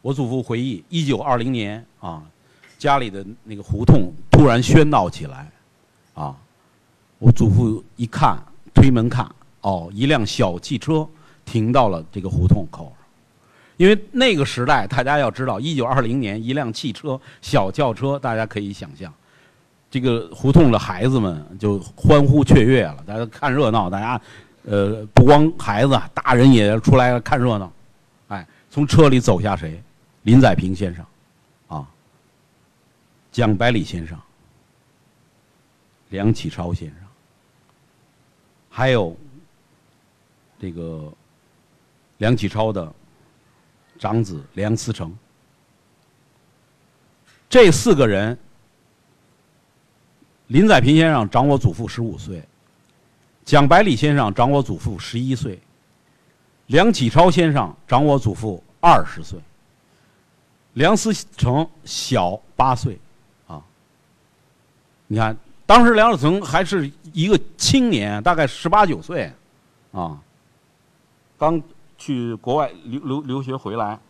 [0.01, 2.23] 我祖父回忆，一九二零年啊，
[2.79, 5.51] 家里的那个胡同突然喧闹起来，
[6.15, 6.37] 啊，
[7.19, 8.41] 我祖父一看，
[8.81, 11.07] 推门看，哦，一辆小汽车
[11.45, 12.91] 停到了这个胡同口。
[13.77, 19.13] 因为那个时代，大家要知道，一九二零年，一辆汽车、小轿车，大家可以想象，
[19.91, 24.21] 这个胡同的孩子们就欢呼雀跃了，大家看热闹，大家，
[24.65, 27.73] 呃，不光孩子，大人也出来看热闹，
[28.29, 29.83] 哎，从车里走下谁？
[30.23, 31.05] 林载平先生，
[31.69, 31.87] 啊，
[33.33, 34.19] 蒋百里先生，
[36.11, 36.97] 梁启超先生，
[38.71, 39.15] 还有
[40.59, 41.13] 这个
[42.17, 42.91] 梁启超的。
[43.99, 45.15] 长子梁思成，
[47.51, 48.39] 这四个人，
[50.47, 52.43] 林载平先生长我祖父十五岁，
[53.45, 55.61] 蒋百里先生长我祖父十一岁，
[56.69, 59.39] 梁启超先生长我祖父二十岁，
[60.73, 62.99] 梁思成小八岁，
[63.47, 63.63] 啊，
[65.09, 65.37] 你看
[65.71, 69.33] 当时梁思成还是一个青年，大概十八九岁，
[69.93, 70.21] 啊，
[71.39, 71.63] 刚。
[72.03, 74.01] 去国外留留留学回来，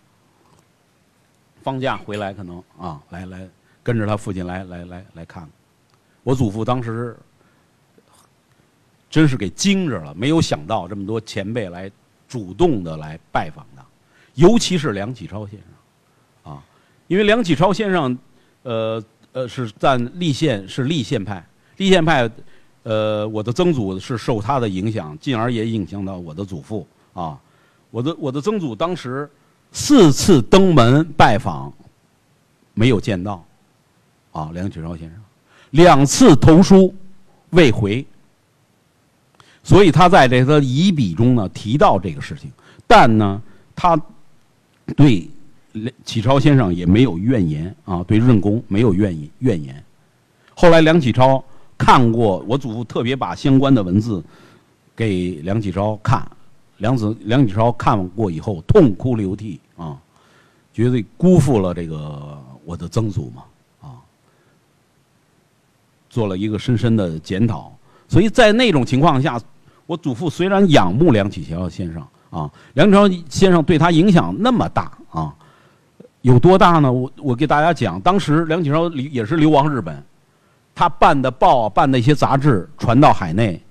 [1.61, 3.49] 放假回来可能啊，来来
[3.83, 5.51] 跟着他父亲来来来来看。
[6.23, 7.19] 我祖父当时
[9.11, 11.91] 真是给惊着了，没有想到这么多前辈来
[12.29, 13.85] 主动的来拜访他，
[14.35, 16.63] 尤其是梁启超先生，啊，
[17.09, 18.17] 因为梁启超先生，
[18.63, 21.45] 呃呃是在立宪是立宪派，
[21.81, 22.31] 立宪派，
[22.83, 27.41] 呃我的曾祖是受他的影响，进而也影响到我的祖父啊。
[27.91, 29.29] 我的我的曾祖当时
[29.73, 31.73] 四次登门拜访，
[32.75, 33.43] 没有见到，
[34.31, 35.19] 啊，梁启超先生，
[35.71, 36.95] 两次投书
[37.49, 38.07] 未回，
[39.65, 42.53] 所以他在这个遗笔中呢提到这个事情，
[42.87, 43.41] 但呢，
[43.75, 43.99] 他
[44.95, 45.27] 对
[45.73, 49.83] 梁启超先生也没有怨言啊，对任公没有怨言怨言。
[50.55, 51.43] 后来梁启超
[51.81, 54.23] 看过我祖父特别把相关的文字
[54.95, 56.31] 给梁启超看。
[56.77, 59.97] 梁子梁启超看过以后痛哭流涕啊，
[60.75, 63.43] 觉得辜负了这个我的曾祖嘛
[63.81, 63.97] 啊，
[66.11, 67.73] 做了一个深深的检讨。
[68.09, 69.41] 所以在那种情况下，
[69.87, 75.35] 我祖父虽然仰慕梁启超先生啊，梁启超先生对他影响那么大啊，
[76.21, 76.93] 有多大呢？
[76.93, 80.03] 我我给大家讲，当时梁启超也是流亡日本，
[80.75, 83.63] 他办的报、办的一些杂志传到海内，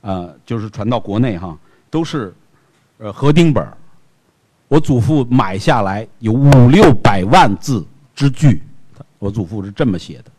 [0.00, 1.58] 呃，就是传到国内哈，
[1.90, 2.34] 都是。
[3.02, 3.66] 呃，合订本
[4.68, 7.82] 我祖父买下来有五六百万字
[8.14, 8.62] 之巨，
[9.18, 10.30] 我祖父是这么写的：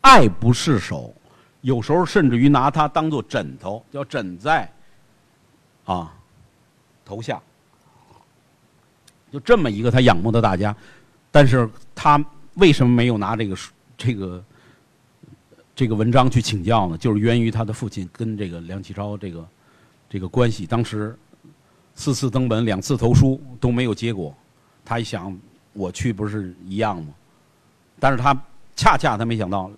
[0.00, 1.14] 爱不释手，
[1.60, 4.68] 有时候甚至于拿它当做枕头，叫枕在
[5.84, 6.12] 啊
[7.04, 7.40] 头下。
[9.30, 10.74] 就这么一个他仰慕的大家，
[11.30, 12.20] 但是他
[12.54, 13.56] 为什么没有拿这个
[13.96, 14.42] 这个
[15.78, 16.98] 这个文章去请教呢？
[16.98, 19.48] 就是源于他的父亲跟这个梁启超这个
[20.10, 21.16] 这个关系，当时。
[21.94, 24.32] 四次登门，两次投书都没有结果，
[24.84, 25.36] 他一想，
[25.72, 27.12] 我去不是一样吗？
[27.98, 28.32] 但是他
[28.76, 29.68] 恰恰他没想到，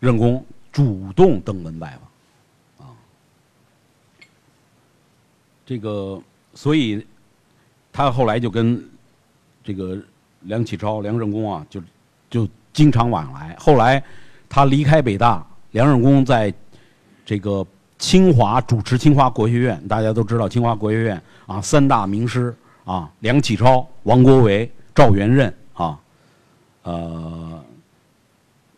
[0.00, 1.96] 任公主动登门拜
[2.78, 2.90] 访，啊，
[5.64, 6.20] 这个
[6.54, 7.06] 所以
[7.92, 8.84] 他后来就跟
[9.62, 10.00] 这个
[10.40, 11.80] 梁启超、梁任公啊，就
[12.28, 13.56] 就经常往来。
[13.56, 14.02] 后来
[14.50, 16.52] 他离开北大，梁任公在
[17.24, 17.66] 这个。
[18.00, 26.00] 清华主持清华国学院，大家都知道清华国学院啊，三大名师啊，梁启超、王国维、赵元任啊，
[26.82, 27.62] 呃，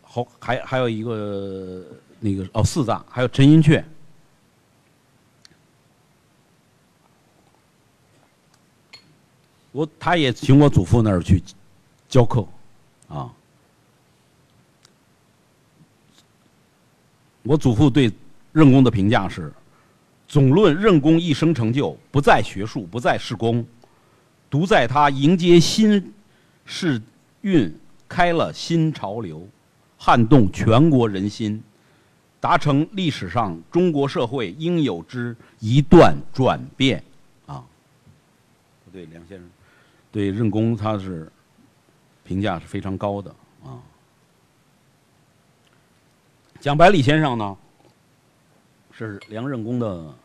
[0.01, 1.81] 好，还还有一个
[2.19, 3.81] 那个哦，四大，还有陈寅恪，
[9.71, 11.41] 我他也请我祖父那儿去
[12.09, 12.45] 教课
[13.07, 13.31] 啊，
[17.43, 18.11] 我祖父对。
[18.53, 19.51] 任公的评价是：
[20.27, 23.65] 总论任公一生成就，不在学术，不在事功，
[24.47, 26.13] 独在他迎接新
[26.63, 27.01] 世
[27.41, 27.75] 运，
[28.07, 29.47] 开了新潮流，
[29.97, 31.63] 撼动全国人心，
[32.39, 37.03] 达成历史上中国社会应有之一段转变。
[37.47, 37.65] 啊，
[38.85, 39.49] 不对梁先生，
[40.11, 41.27] 对任公他是
[42.23, 43.31] 评价是非常高的
[43.63, 43.81] 啊。
[46.63, 47.57] 蒋百里先生呢，
[48.93, 50.15] 是梁任公的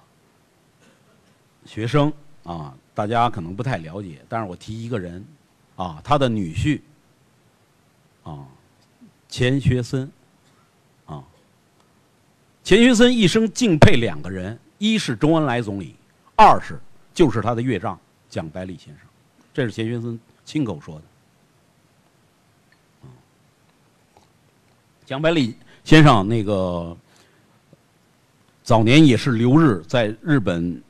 [1.66, 2.12] 学生
[2.44, 5.27] 啊，大家可能不太了解，但是我提一个人
[5.74, 6.81] 啊，他的女婿
[8.22, 8.46] 啊，
[9.29, 10.09] 钱学森
[11.07, 11.24] 啊，
[12.62, 15.96] 钱学森一生敬佩两个人，一是周恩来总理，
[16.37, 16.79] 二是
[17.12, 17.98] 就是他的岳丈
[18.31, 19.09] 蒋百里先生，
[19.53, 21.05] 这是钱学森亲口说的。
[25.05, 25.57] 蒋百里
[25.88, 26.94] 先生那个
[28.62, 30.83] 早年也是留日在日本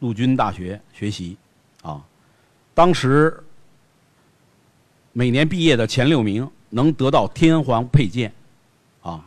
[0.00, 1.36] 陆军大学学习，
[1.80, 2.04] 啊，
[2.74, 3.40] 当时
[5.12, 8.34] 每年毕业的前六名能得到天皇佩剑，
[9.00, 9.24] 啊，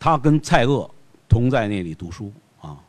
[0.00, 0.90] 他跟蔡锷
[1.28, 2.82] 同在那里读书啊，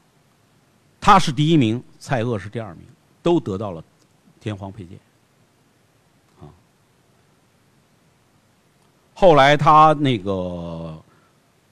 [1.01, 2.85] 他是第一名，蔡锷是第二名，
[3.21, 3.83] 都得到了
[4.39, 4.97] 天皇佩剑。
[9.23, 11.01] 后来他那个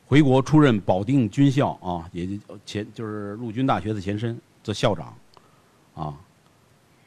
[0.08, 5.14] 回国出任保定军校啊，也就前就是陆军大学的前身的校长，
[5.94, 6.14] 啊，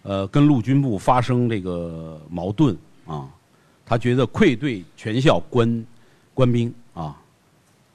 [0.02, 2.76] 呃，跟陆军部发生这个矛盾
[3.06, 3.26] 啊，
[3.86, 5.86] 他觉得愧对全校官
[6.34, 7.18] 官兵啊，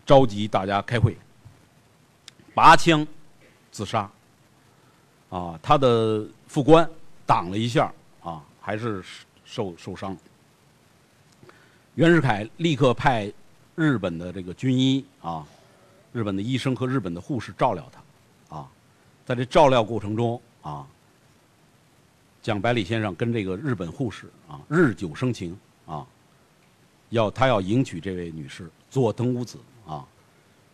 [0.03, 1.15] 召集大家开会，
[2.55, 3.05] 拔枪
[3.69, 4.09] 自杀，
[5.29, 6.89] 啊，他的副官
[7.27, 9.03] 挡了一下啊，还是
[9.45, 10.17] 受受伤。
[11.99, 13.29] 袁世凯立刻派
[13.75, 15.45] 日本的这个军医啊，
[16.13, 18.71] 日本的医生和日本的护士照料他，啊，
[19.25, 20.87] 在这照料过程中啊，
[22.41, 26.07] 蒋百里先生跟这个日本护士啊日久生情啊，
[27.09, 30.07] 要他要迎娶这位女士佐藤屋子啊，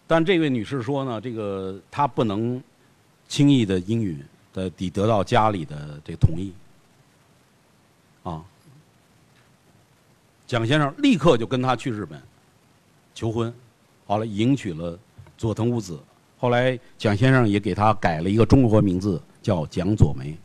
[0.06, 2.62] 但这位女士说呢，这个她不能
[3.28, 6.54] 轻易的应允的，得得到家里的这同意，
[10.48, 12.22] 蒋先生立刻就跟他去日本
[13.16, 13.52] 求婚，
[14.06, 14.98] 好了，迎娶了
[15.38, 16.00] 佐藤五子。
[16.38, 20.38] 后来蒋先生也给他改了一个中国名字，叫蒋佐梅。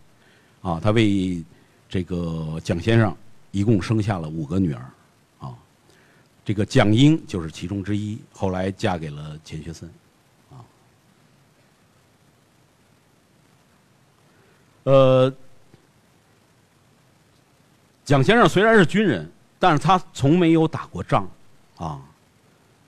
[0.63, 1.45] 啊，他为
[1.89, 3.15] 这个蒋先生
[3.51, 4.91] 一共生下了五个女儿。
[5.41, 5.55] 啊，
[6.45, 9.91] 这个蒋英就是其中之一，后来嫁给了钱学森。
[10.51, 10.65] 啊，
[14.85, 15.35] 呃，
[18.05, 19.31] 蒋先生虽然是军人。
[19.63, 21.29] 但是他从没有打过仗，
[21.77, 22.01] 啊，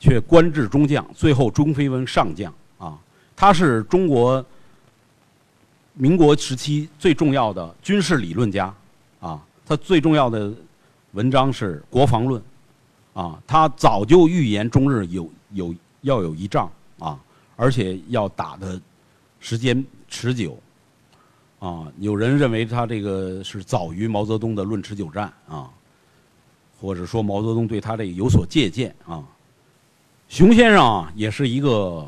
[0.01, 2.99] 却官至中将，最后中飞为上将，啊，
[3.37, 4.43] 他是中国
[5.93, 8.75] 民国时期最重要的军事理论家，
[9.21, 10.51] 啊，他最重要的
[11.13, 12.43] 文章是《国防论》，
[13.21, 17.21] 啊，他早就预言中日有有要有一仗，啊，
[17.55, 18.81] 而且要打的
[19.41, 20.59] 时间持久，
[21.59, 25.69] 啊，有人认为他这个是早于毛泽东的《论持久战》啊。
[26.83, 29.23] 或者说毛泽东对他这有所借鉴啊，
[30.29, 32.05] 熊先生啊也是一个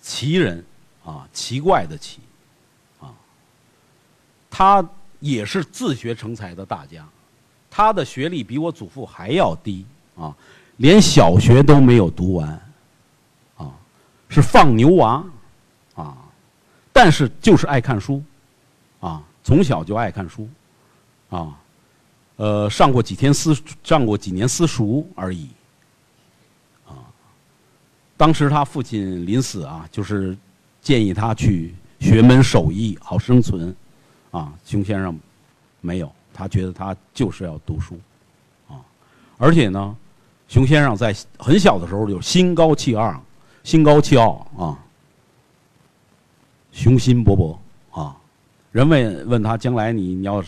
[0.00, 0.64] 奇人
[1.04, 2.20] 啊，奇怪的奇
[2.98, 3.12] 啊，
[4.50, 4.82] 他
[5.20, 7.06] 也是自学成才的大家，
[7.68, 9.84] 他的学历比我祖父还要低
[10.16, 10.34] 啊，
[10.78, 12.48] 连小学都没有读完
[13.58, 13.70] 啊，
[14.30, 15.22] 是放牛娃
[15.96, 16.16] 啊，
[16.94, 18.22] 但是就是爱看书
[19.00, 20.48] 啊，从小就爱看书
[21.28, 21.60] 啊。
[22.36, 25.48] 呃，上过几天私，上过几年私塾而已，
[26.84, 27.06] 啊，
[28.16, 30.36] 当时他父亲临死啊，就是
[30.82, 33.72] 建议他去学门手艺好生存，
[34.32, 35.16] 啊，熊先生
[35.80, 37.96] 没有，他觉得他就是要读书，
[38.68, 38.82] 啊，
[39.38, 39.96] 而且呢，
[40.48, 43.22] 熊先生在很小的时候就心高气傲，
[43.62, 44.76] 心高气傲啊，
[46.72, 47.56] 雄心勃勃。
[47.96, 48.16] 啊，
[48.72, 50.42] 人问问他将来你你要。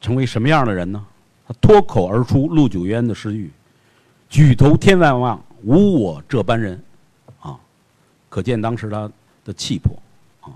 [0.00, 1.04] 成为什么样的人呢？
[1.46, 3.50] 他脱口而出陆九渊的诗句
[4.28, 6.78] ：“举头天万望，无我这般人。”
[7.40, 7.58] 啊，
[8.28, 9.10] 可见当时他
[9.44, 9.96] 的气魄
[10.42, 10.52] 啊。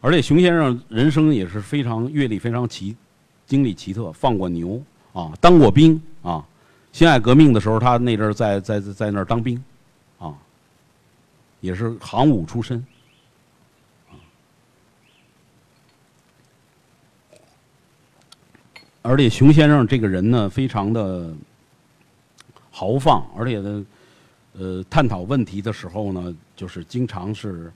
[0.00, 2.96] 而且熊先生人生也是非常阅历非常奇，
[3.46, 4.82] 经历奇特，放过牛
[5.12, 6.44] 啊，当过兵啊。
[6.92, 9.62] 辛亥革命的时候，他那阵儿在在在那儿当兵
[10.18, 10.34] 啊，
[11.60, 12.84] 也是行伍出身。
[19.06, 21.32] 而且熊先生这个人呢，非常的
[22.72, 23.86] 豪放，而且呢，
[24.58, 27.72] 呃，探讨问题的时候呢，就是经常是，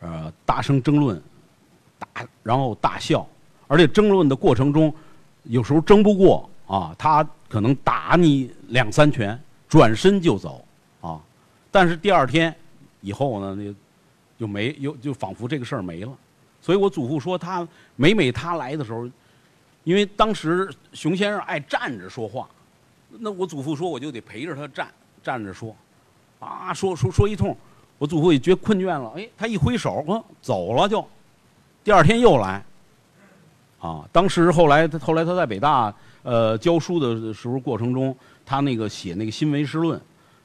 [0.00, 1.18] 呃，大声争论，
[1.98, 3.26] 大然后大笑，
[3.66, 4.92] 而且争论的过程中，
[5.44, 9.40] 有时候争不过啊，他可能打你两三拳，
[9.70, 10.62] 转身就走
[11.00, 11.18] 啊，
[11.70, 12.54] 但是第二天
[13.00, 13.74] 以后呢，那
[14.38, 16.12] 就没又就仿佛这个事儿没了，
[16.60, 17.66] 所以我祖父说他
[17.96, 19.08] 每每他来的时候。
[19.84, 22.48] 因为当时熊先生爱站着说话，
[23.20, 24.88] 那我祖父说我就得陪着他站
[25.22, 25.74] 站着说，
[26.40, 27.56] 啊，说说说一通，
[27.96, 31.06] 我祖父也觉困倦了，哎，他一挥手，嗯，走了就，
[31.82, 32.62] 第二天又来，
[33.80, 38.14] 啊，当时后来他后来他在北大呃教书的时候过程中，
[38.44, 39.98] 他那个写那个新唯识论，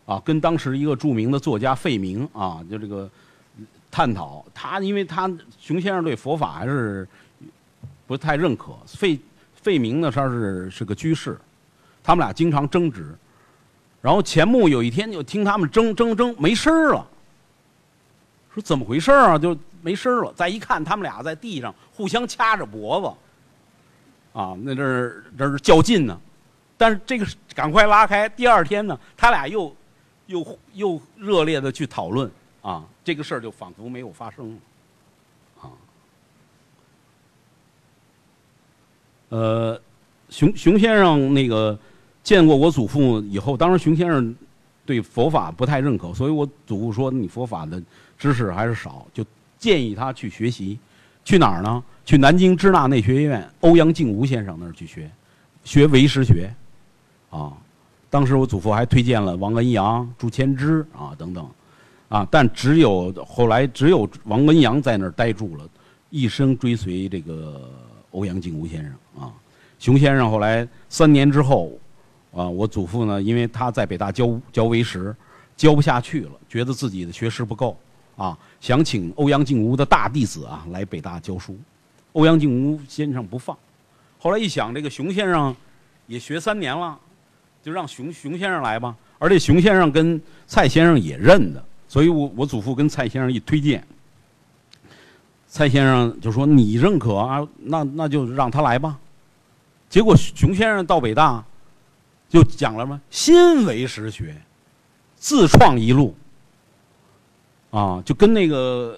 [0.06, 3.10] 啊，跟当时一个著名的作家费明啊，就这个
[3.92, 4.46] 探讨。
[4.54, 5.28] 他，因为他
[5.60, 7.08] 熊先生对佛法还是
[8.06, 9.20] 不太认可，费
[9.56, 11.38] 费明呢他是是个居士。
[12.04, 13.16] 他们俩经常争执，
[14.02, 17.08] 然后钱穆有一天就听他们争争争没声儿了，
[18.54, 19.40] 说怎么回事啊？
[19.40, 20.34] 就没声儿了。
[20.34, 23.00] 再一看，他们俩在地上互相掐着脖
[24.34, 26.20] 子，啊，那这是这是较劲呢。
[26.76, 27.26] 但是这个
[27.56, 28.28] 赶快拉开。
[28.28, 29.74] 第二天呢，他俩又
[30.26, 32.30] 又又热烈的去讨论
[32.62, 34.60] 啊，这个事儿就仿佛没有发生，
[35.62, 35.72] 啊，
[39.30, 39.80] 呃，
[40.30, 41.78] 熊熊先生那个。
[42.24, 44.34] 见过我祖父以后，当时熊先生
[44.86, 47.84] 对佛法不太认可，所以我祖父说你佛法的
[48.18, 49.26] 知识还是少，就
[49.60, 50.80] 建议他去学习，
[51.26, 51.84] 去哪儿呢？
[52.06, 55.12] 去南京支那内学院欧阳靖无先生那儿去学，
[55.66, 56.50] 学唯识学，
[57.30, 57.52] 啊，
[58.10, 61.46] 当时我祖父还推荐了王恩阳、朱谦之啊等等，
[62.08, 65.68] 啊，但只有后来只有王恩阳在那儿待住了，
[66.10, 67.70] 一生追随这个
[68.14, 69.30] 欧阳靖无先生啊，
[69.78, 71.72] 熊先生后来三年之后。
[72.36, 75.16] 啊，我祖父呢，因为他在北大教教唯识，
[75.56, 77.78] 教不下去了，觉得自己的学识不够，
[78.18, 81.56] 啊，想请欧阳靖无的大弟子啊来北大教书，
[82.14, 83.56] 欧阳靖无先生不放，
[84.18, 85.56] 后来一想，这个熊先生
[86.08, 87.00] 也学三年了，
[87.62, 93.86] 就让熊熊先生来吧，而且熊先生跟蔡先生也认得，所以我我祖父跟蔡先生一推荐，
[95.54, 98.98] 蔡先生就说你认可啊，那那就让他来吧，
[99.88, 101.46] 结果熊先生到北大。
[102.28, 103.00] 就讲了吗？
[103.12, 104.36] 新唯实学，
[105.16, 106.16] 自创一路，
[107.70, 108.98] 啊，就跟那个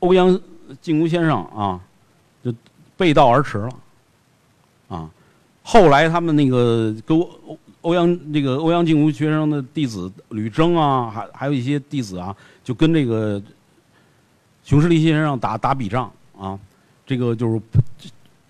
[0.00, 0.40] 欧阳
[0.80, 1.80] 靖无先生啊，
[2.42, 2.52] 就
[2.96, 3.70] 背道而驰了，
[4.88, 5.08] 啊，
[5.62, 12.34] 后来他们那个跟欧欧阳那个欧阳靖无学生的弟子吕征啊，还还有一些弟子啊，
[12.64, 13.40] 就跟这个
[14.64, 16.58] 熊十力先生打打笔仗啊，
[17.06, 17.60] 这个就是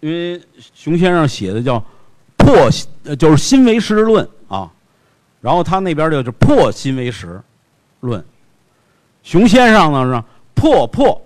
[0.00, 0.40] 因为
[0.74, 1.82] 熊先生写的叫。
[2.44, 2.68] 破
[3.14, 4.68] 就是新唯识论啊，
[5.40, 7.40] 然后他那边就是破新唯识
[8.00, 8.24] 论，
[9.22, 11.22] 熊先生呢是破破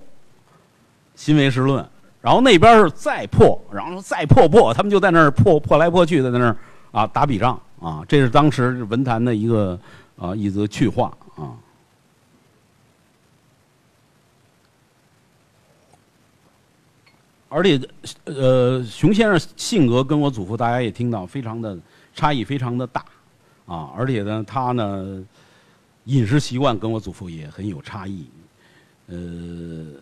[1.15, 1.89] 新唯识论，
[2.21, 6.57] 然后那边是再破，然后再破破，他们就在那儿破破来破去的在那儿
[6.93, 9.79] 啊打笔仗啊，这是当时文坛的一个
[10.19, 11.57] 啊一则趣话啊。
[17.49, 17.81] 而且，
[18.25, 21.79] 呃，熊先生性格跟我祖父大家也听到，非常的
[22.13, 23.05] 差异非常的大，
[23.67, 25.25] 啊，而且呢，他呢，
[26.05, 28.27] 饮食习惯跟我祖父也很有差异，
[29.07, 29.93] 呃，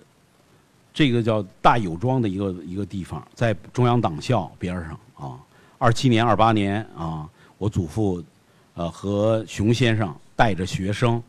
[0.95, 5.39] 这个叫大有庄的一个一个地方，在中央党校边上啊，
[5.77, 7.29] 二七年、二八年啊，
[7.59, 8.25] 我祖父，
[8.73, 11.23] 呃，和熊先生带着学生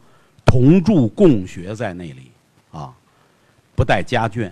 [0.45, 2.31] 同住共学在那里，
[2.71, 2.95] 啊，
[3.75, 4.49] 不带家眷。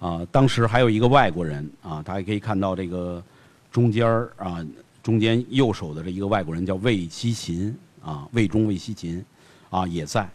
[0.00, 3.22] 啊，当时还有一个外国人啊，大家可以看到这个
[3.70, 4.66] 中间儿啊，
[5.02, 7.72] 中间右手的这一个外国人叫魏西勤
[8.02, 9.22] 啊，魏忠魏西勤
[9.68, 10.28] 啊也在。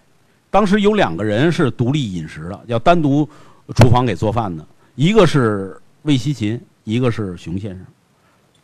[0.52, 3.28] 当时有两个人是独立饮食的，要单独
[3.76, 7.86] 厨房给做饭的，一个是魏西勤，一个是熊先生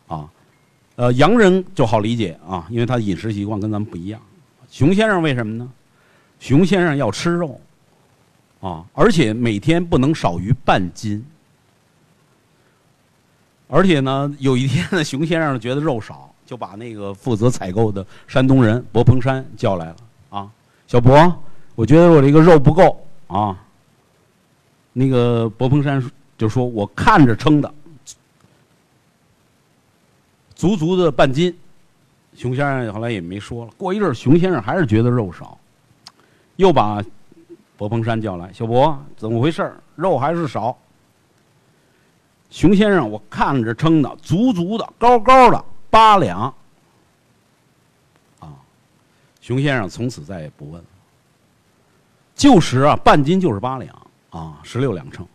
[0.06, 0.30] 啊。
[0.94, 4.20] 呃，洋人就好理解啊，因为他的饮食习惯跟咱们不一样。
[4.70, 5.68] 熊先生为什么呢？
[6.38, 7.60] 熊先生要吃肉。
[8.62, 11.22] 啊，而且每天不能少于半斤。
[13.66, 19.96] 而且呢，有一天呢，熊先生觉得肉少，就把那个负责采购的山东人博鹏山叫来了。
[20.30, 20.48] 啊，
[20.86, 21.42] 小博，
[21.74, 23.58] 我觉得我这个肉不够啊。
[24.92, 26.00] 那个博鹏山
[26.38, 27.74] 就说：“我看着称的，
[30.54, 31.52] 足足的半斤。”
[32.36, 33.72] 熊先生后来也没说了。
[33.76, 35.58] 过一阵儿，熊先生还是觉得肉少，
[36.54, 37.02] 又把。
[37.82, 39.74] 博鹏山叫来，小博，怎么回事？
[39.96, 40.78] 肉还是少。
[42.48, 46.42] 熊先生，我看着称的，足足的，高高的，八两。
[48.38, 48.54] 啊，
[49.40, 50.86] 熊先生从此再也不问了。
[52.36, 53.92] 旧时啊，半斤就是八两
[54.30, 55.26] 啊，十六两称。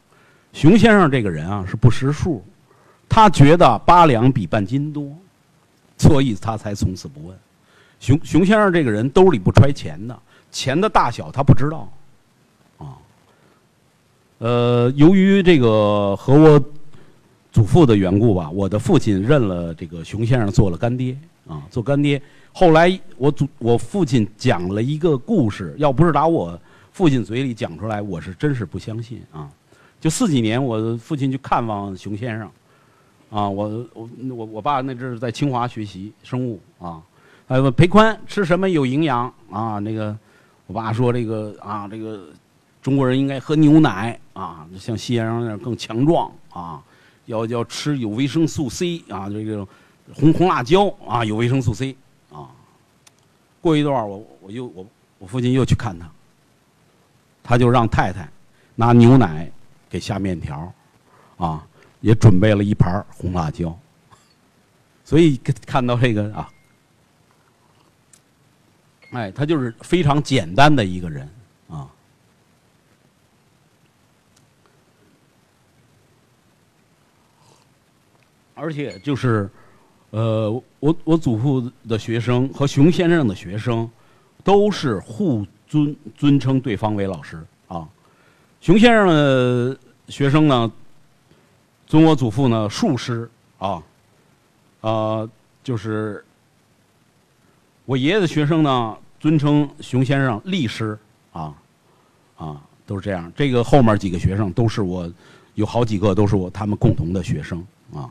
[0.53, 2.41] 熊先生这个人啊，是不识数，
[3.09, 5.13] 他觉得八两比半斤多，
[5.97, 7.37] 所以他才从此不问。
[7.99, 10.17] 熊熊先生这个人兜里不揣钱的，
[10.49, 11.91] 钱的大小他不知道。
[14.39, 16.63] 呃，由于这个和我
[17.51, 21.17] 祖父的缘故吧，我的父亲认了这个熊先生做了干爹
[21.47, 22.21] 啊，做干爹。
[22.53, 26.59] 后来我祖我父亲讲了一个故事，要不是打我
[26.91, 29.49] 父亲嘴里讲出来，我是真是不相信啊。
[29.99, 32.47] 就四几年，我父亲去看望熊先生，
[33.31, 37.01] 啊，我我我我爸那阵儿在清华学习生物啊，
[37.47, 39.79] 呃，裴宽吃什么有营养啊？
[39.79, 40.15] 那个
[40.67, 42.27] 我爸说这个啊，这个
[42.87, 46.81] 中国人应该喝牛奶啊，像西洋人那样更强壮啊，
[47.25, 49.67] 要要吃有维生素 C 啊，这个
[50.15, 51.97] 红红辣椒啊，有维生素 C
[52.31, 52.47] 啊。
[53.59, 54.87] 过一段我我又我
[55.19, 56.09] 我父亲又去看他，
[57.43, 58.31] 他就让太太
[58.75, 59.51] 拿牛奶。
[59.89, 60.73] 给下面条，
[61.37, 61.65] 啊，
[62.01, 63.77] 也准备了一盘红辣椒，
[65.03, 66.49] 所以看到这个啊，
[69.11, 71.29] 哎，他就是非常简单的一个人
[71.69, 71.87] 啊，
[78.57, 79.47] 而且就是，
[80.09, 83.87] 呃，我我祖父的学生和熊先生的学生，
[84.43, 87.87] 都是互尊尊称对方为老师啊。
[88.59, 89.77] 熊先生的
[90.09, 90.71] 学生呢，
[91.85, 93.29] 尊我祖父呢术师
[93.59, 93.83] 啊，
[94.81, 95.29] 呃，
[95.63, 96.25] 就是
[97.85, 100.97] 我爷爷的学生呢，尊称熊先生力师
[101.31, 101.53] 啊，
[102.35, 103.31] 啊，都是这样。
[103.35, 105.07] 这个后面几个学生都是我，
[105.53, 108.09] 有好几个都是我他们共同的学生啊。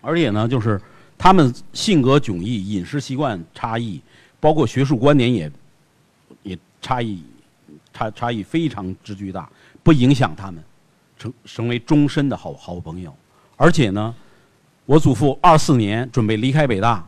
[0.00, 0.80] 而且呢，就是
[1.16, 4.00] 他们性格迥异，饮食习惯差异，
[4.38, 5.50] 包括学术观点也
[6.42, 6.58] 也。
[6.82, 7.22] 差异，
[7.92, 9.46] 差差异非常之巨大，
[9.82, 10.64] 不影响他们
[11.18, 13.14] 成成为终身的好好朋友。
[13.58, 14.14] 而且呢，
[14.86, 17.06] 我祖父二四年准备离开北大，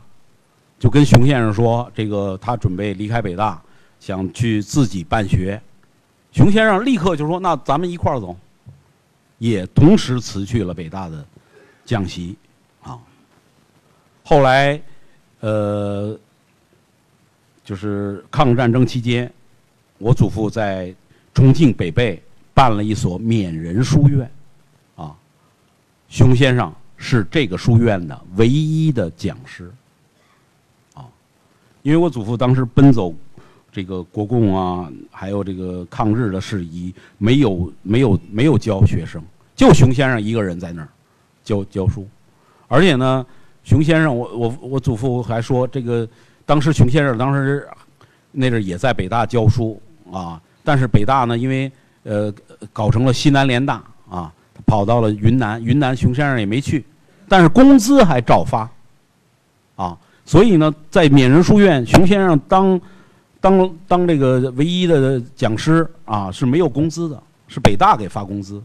[0.77, 3.59] 就跟熊先生说，这个他准备离开北大，
[3.99, 5.59] 想去自己办学。
[6.31, 8.37] 熊先生立刻就说：“那咱们一块儿走。”
[9.39, 11.25] 也同时辞去了北大的
[11.83, 12.37] 讲席。
[14.23, 14.81] 后来，
[15.41, 16.17] 呃，
[17.63, 19.31] 就是抗日战争期间。
[19.99, 20.93] 我祖父在
[21.33, 22.19] 重庆北碚
[22.53, 24.29] 办了一所缅人书院，
[24.95, 25.15] 啊，
[26.09, 29.71] 熊先生是这个书院的唯一的讲师，
[30.93, 31.05] 啊，
[31.83, 33.13] 因为我祖父当时奔走
[33.71, 39.23] 这个国共啊，还有这个抗日的事宜，没有没有没有教学生，
[39.55, 40.87] 就熊先生一个人在那儿
[41.43, 42.07] 教教书，
[42.67, 43.25] 而且呢，
[43.63, 46.07] 熊先生，我我我祖父还说，这个
[46.45, 47.67] 当时熊先生当时
[48.31, 49.81] 那阵也在北大教书。
[50.11, 50.39] 啊！
[50.63, 51.71] 但是北大呢，因为
[52.03, 52.31] 呃
[52.71, 54.31] 搞成了西南联大啊，
[54.63, 55.63] 跑到了云南。
[55.63, 56.85] 云南熊先生也没去，
[57.27, 58.69] 但是工资还照发，
[59.75, 62.79] 啊，所以呢，在勉人书院，熊先生当
[63.41, 68.61] 当当这个唯一的讲师啊，是没有工资的，是北大给发工资，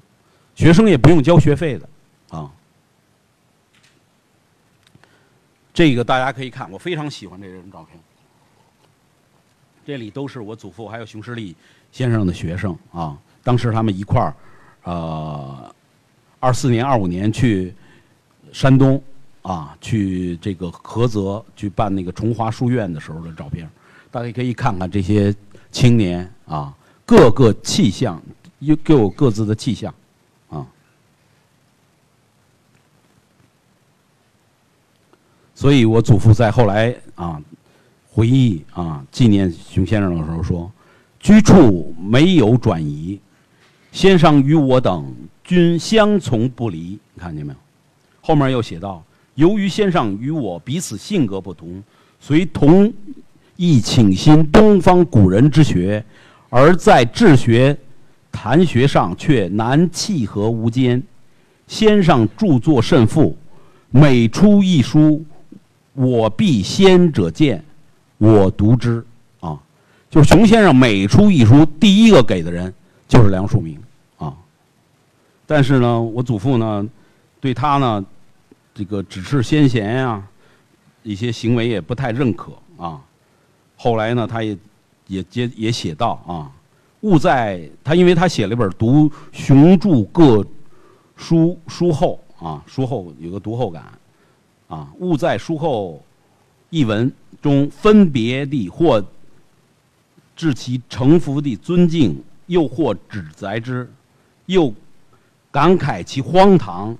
[0.54, 1.88] 学生也不用交学费的，
[2.36, 2.50] 啊。
[5.78, 7.96] 这个大家可以看，我非常喜欢这张照片。
[9.86, 11.54] 这里都是我祖父还有熊十力
[11.92, 14.34] 先生的学生啊，当时他们一块儿，
[14.82, 15.72] 呃，
[16.40, 17.72] 二四年、二五年去
[18.52, 19.00] 山东
[19.42, 23.70] 啊，去这个菏泽去办那个崇华书院的时候的照片，
[24.10, 25.32] 大家可以看看这些
[25.70, 26.76] 青年啊，
[27.06, 28.20] 各个气象
[28.58, 29.94] 又各有各自的气象
[30.50, 30.66] 啊，
[35.58, 37.42] 所以我祖父在后来啊。
[38.10, 40.70] 回忆啊，纪念熊先生的时候说
[41.20, 43.18] ：“居处没有转移，
[43.90, 47.58] 先生与我等均相从不离。”你看见没有？
[48.20, 49.02] 后面又写到
[49.34, 51.82] ：“由于先生与我彼此性格不同，
[52.18, 52.92] 虽同
[53.56, 56.04] 意倾心东方古人之学，
[56.50, 57.76] 而在治学、
[58.32, 61.00] 谈学上却难契合无间。
[61.68, 63.36] 先生著作甚富，
[63.90, 65.24] 每出一书，
[65.98, 67.64] 我必先者见。”
[68.18, 69.06] 我读之，
[69.38, 69.56] 啊，
[70.10, 72.74] 就是熊先生每出一书，第一个给的人
[73.06, 73.78] 就是梁漱溟，
[74.16, 74.34] 啊，
[75.46, 76.84] 但是呢，我祖父呢，
[77.40, 78.04] 对他呢，
[78.74, 80.20] 这个指示先贤呀，
[81.04, 83.00] 一些行为也不太认可，啊，
[83.76, 84.58] 后来呢，他也
[85.06, 86.50] 也接也写到啊，
[87.02, 90.44] 勿在他，因为他写了一本读熊著各
[91.14, 93.84] 书书后啊，书后有个读后感，
[94.68, 96.02] 啊，勿在书后
[96.70, 97.12] 一文。
[97.40, 99.00] 中分别地或
[100.34, 103.88] 致其诚服的尊敬，又或指责之，
[104.46, 104.74] 又
[105.52, 106.98] 感慨其荒唐。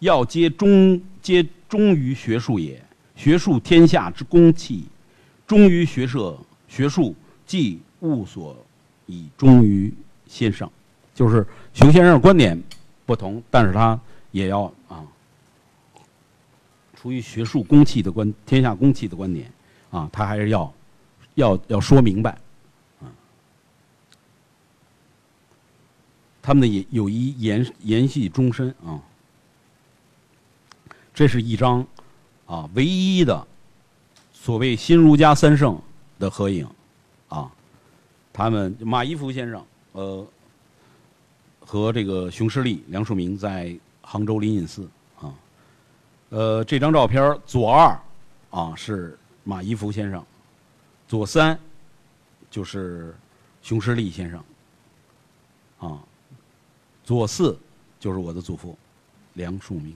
[0.00, 2.78] 要皆忠皆忠于学术也，
[3.16, 4.84] 学术天下之公器，
[5.46, 6.36] 忠于学社
[6.68, 7.14] 学术，
[7.46, 8.54] 即物所
[9.06, 9.90] 以忠于
[10.26, 10.70] 先生。
[11.14, 12.62] 就是熊先生观点
[13.06, 13.98] 不同，但是他
[14.30, 15.02] 也要啊。
[17.00, 19.48] 出于学术公器的观天下公器的观点
[19.88, 20.74] 啊，他还是要
[21.36, 22.36] 要要说明白，
[23.00, 23.06] 啊，
[26.42, 29.00] 他们的友友谊延延续终身啊。
[31.14, 31.86] 这是一张
[32.46, 33.46] 啊唯一的
[34.32, 35.80] 所谓新儒家三圣
[36.18, 36.68] 的合影
[37.28, 37.48] 啊，
[38.32, 40.26] 他们马一浮先生呃
[41.60, 44.88] 和这个熊十力、梁漱溟在杭州灵隐寺，
[46.30, 47.98] 呃这张照片左二
[48.50, 50.24] 啊是马一浮先生，
[51.06, 51.58] 左三
[52.50, 53.14] 就是
[53.62, 54.44] 熊十力先生
[55.78, 56.02] 啊，
[57.04, 57.58] 左四
[57.98, 58.76] 就是我的祖父
[59.34, 59.92] 梁漱溟。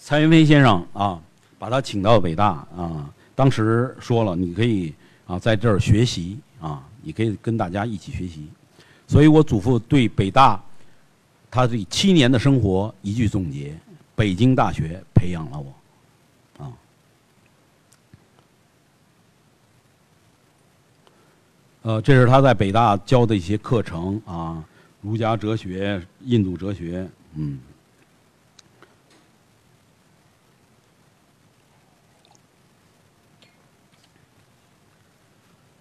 [0.00, 1.20] 蔡元飞先生啊，
[1.58, 4.94] 把他请到北大啊，当时说了，你可以
[5.26, 8.48] 啊在这儿学习啊，你可以跟大家一起学习。
[9.08, 10.62] 所以我祖父对北大
[11.50, 13.74] 他这七年的生活一句总结：
[14.14, 16.72] 北京大学培养了我啊。
[21.82, 24.62] 呃，这是他在北大教的一些课程啊，
[25.00, 27.58] 儒家哲学、印度哲学，嗯。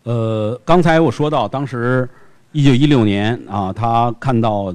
[0.04, 2.10] 呃，刚才我说到，当时
[2.58, 4.74] 一九一六年啊，他看到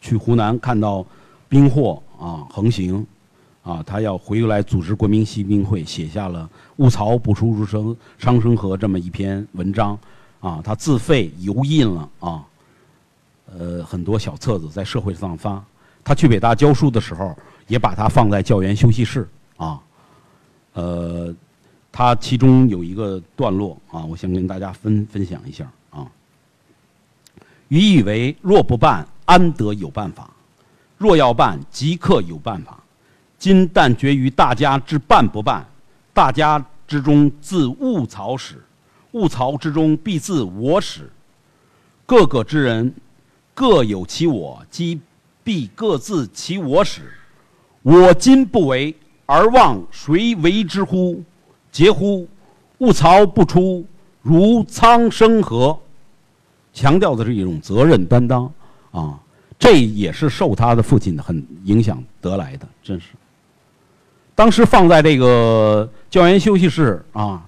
[0.00, 1.06] 去湖南看到
[1.48, 3.06] 兵祸啊横行
[3.62, 9.96] 啊，他要回来组织国民新兵会，写下了“物曹不出如生长生河”这么一篇文章
[10.40, 12.44] 啊，他自费油印了啊，
[13.56, 15.64] 呃，很多小册子在社会上发。
[16.02, 17.32] 他去北大教书的时候，
[17.68, 19.80] 也把它放在教员休息室啊，
[20.72, 21.32] 呃。
[21.96, 25.70] 他其中有一个段落啊，我想跟大家分分享一下。
[27.68, 30.30] 予以为若不办，安得有办法？
[30.98, 32.78] 若要办，即刻有办法。
[33.38, 35.66] 今但决于大家之办不办，
[36.12, 38.62] 大家之中自物曹始，
[39.12, 41.10] 物曹之中必自我始。
[42.06, 42.94] 各个之人
[43.54, 45.00] 各有其我，即
[45.42, 47.12] 必各自其我始。
[47.82, 48.94] 我今不为，
[49.26, 51.22] 而望谁为之乎？
[51.72, 52.28] 嗟乎！
[52.78, 53.84] 物曹不出，
[54.22, 55.78] 如苍生何？
[56.74, 58.52] 强调的是一种责任担当
[58.90, 59.18] 啊，
[59.58, 63.06] 这也是受他的父亲很影响得来的，真是。
[64.34, 67.46] 当时放在这个教员休息室啊，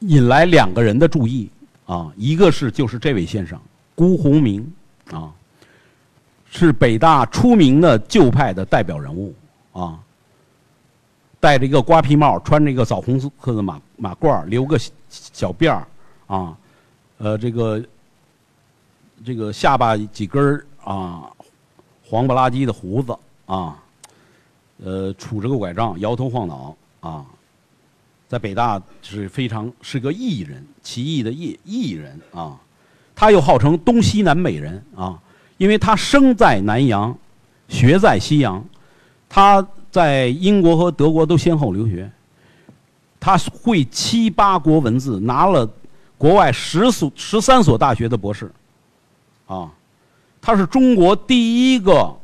[0.00, 1.50] 引来两个人的注意
[1.86, 3.58] 啊，一个是就是这位先生
[3.94, 4.72] 辜鸿铭
[5.10, 5.32] 啊，
[6.50, 9.34] 是北大出名的旧派的代表人物
[9.72, 9.98] 啊。
[11.42, 14.78] 戴着一个瓜皮帽，穿着一个枣红色的马马褂，留个
[15.08, 15.86] 小辫儿，
[16.26, 16.54] 啊，
[17.22, 17.84] 呃，这个
[19.22, 21.30] 这个下巴几根啊，
[22.02, 23.14] 黄不拉几的胡子
[23.44, 23.76] 啊，
[24.82, 27.26] 呃，杵着个拐杖，摇头晃脑啊，
[28.26, 32.58] 在北大是非常是个艺人，奇异的艺艺人啊，
[33.14, 35.20] 他又号称东西南美人啊，
[35.58, 37.14] 因为他生在南洋，
[37.68, 38.64] 学在西洋，
[39.28, 39.64] 他。
[39.92, 42.08] 在英国和德国都先后留学，
[43.18, 45.68] 他会七八国文字，拿了
[46.20, 48.52] 国外十所十三所大学的博士，
[49.46, 49.72] 啊，
[50.38, 52.14] 他是中国第一个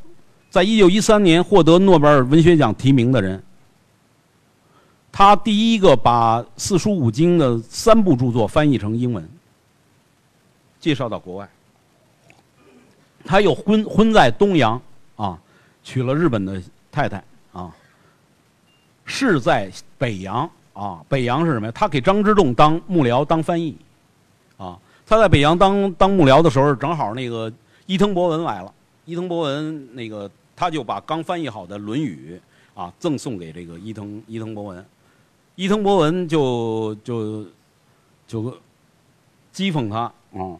[0.51, 3.42] 在一九一三年获得诺贝尔文学奖提名的人，
[5.11, 9.26] 他第一个把四书五经的三部著作翻译成英文，
[10.78, 11.49] 介绍到国外，
[13.24, 14.78] 他又婚婚在东洋，
[15.16, 15.38] 啊，
[15.82, 17.24] 娶了日本的太太。
[17.51, 17.74] 啊，
[19.07, 20.51] 是在北洋。
[20.74, 21.72] 啊，北洋是什么呀？
[21.74, 23.74] 他给张之洞当幕僚、当翻译，
[24.57, 27.52] 啊，他在北洋当当幕僚的时候，正好那个
[27.86, 28.72] 伊藤博文来了，
[29.04, 32.40] 伊藤博文那个他就把刚翻译好的《论语》
[32.80, 34.86] 啊赠送给这个伊藤伊藤博文，
[35.54, 37.44] 伊藤博文就就
[38.26, 38.42] 就
[39.54, 40.00] 讥讽他
[40.32, 40.57] 啊，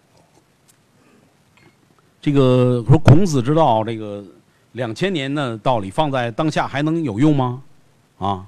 [2.21, 4.25] 这个说孔子之道这个。
[4.73, 7.63] 两千年的道理放在当下还能有用吗？
[8.19, 8.47] 啊，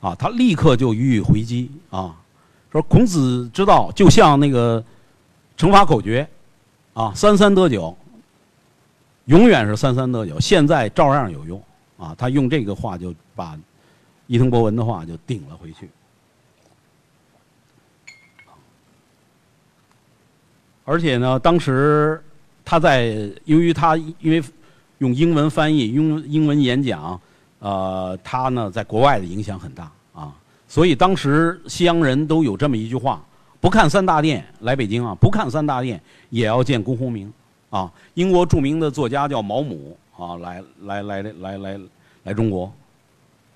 [0.00, 2.19] 啊，他立刻就予以回击啊，
[2.70, 4.82] 说孔子之道就像那个
[5.56, 6.28] 乘法口诀，
[6.94, 7.96] 啊，三三得九，
[9.26, 11.62] 永远是三三得九，现在照样有用
[11.98, 12.14] 啊。
[12.16, 13.58] 他用这个话就把
[14.26, 15.90] 伊藤博文的话就顶了回去，
[20.84, 22.22] 而且呢，当时
[22.64, 24.42] 他在由于他因为。
[25.00, 27.18] 用英文翻译，用英文演讲，
[27.58, 29.90] 呃，他呢在国外的影响很大，
[30.70, 33.20] 所以当时西洋人都有这么一句话：
[33.60, 37.30] 不看三大殿来北京啊，不看三大殿也要见辜鸿铭
[37.70, 41.80] 啊，英国著名的作家叫毛姆啊，来来来来来
[42.22, 42.72] 来中国，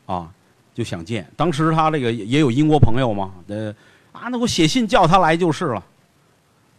[0.07, 0.29] 啊，
[0.75, 1.25] 就想见。
[1.37, 3.73] 当时他这个也有英国朋友嘛，呃，
[4.11, 5.81] 啊，那我写信叫他来就是了，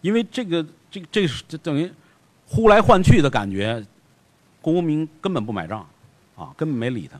[0.02, 1.02] 因为这个这
[1.48, 1.90] 这等于
[2.46, 3.82] 呼来唤去的感觉，
[4.62, 5.88] 郭公明根本不买账，
[6.36, 7.18] 啊，根本没理他。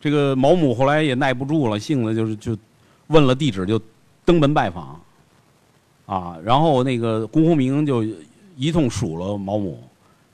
[0.00, 2.56] 这个毛姆后来也耐不住了，性子就是就
[3.08, 3.80] 问了地址，就
[4.24, 5.00] 登门拜访。
[6.06, 8.04] 啊，然后那个辜鸿铭就
[8.56, 9.82] 一通数落毛姆，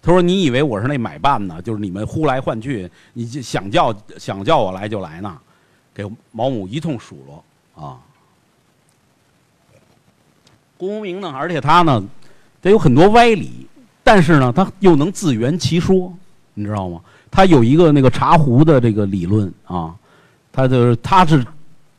[0.02, 1.62] 他说：“你以为我是那买办呢？
[1.62, 5.38] 就是你们呼来唤去，你就想叫想叫我来就来呢？”
[5.94, 7.44] 给毛姆一通数落
[7.74, 7.96] 啊。
[10.76, 12.04] 辜鸿铭呢，而且他呢，
[12.60, 13.66] 他有很多歪理，
[14.04, 16.12] 但是呢，他又能自圆其说，
[16.52, 17.00] 你知道吗？
[17.32, 19.92] 他有一个那个茶壶的这个理论啊，
[20.52, 21.44] 他就是他是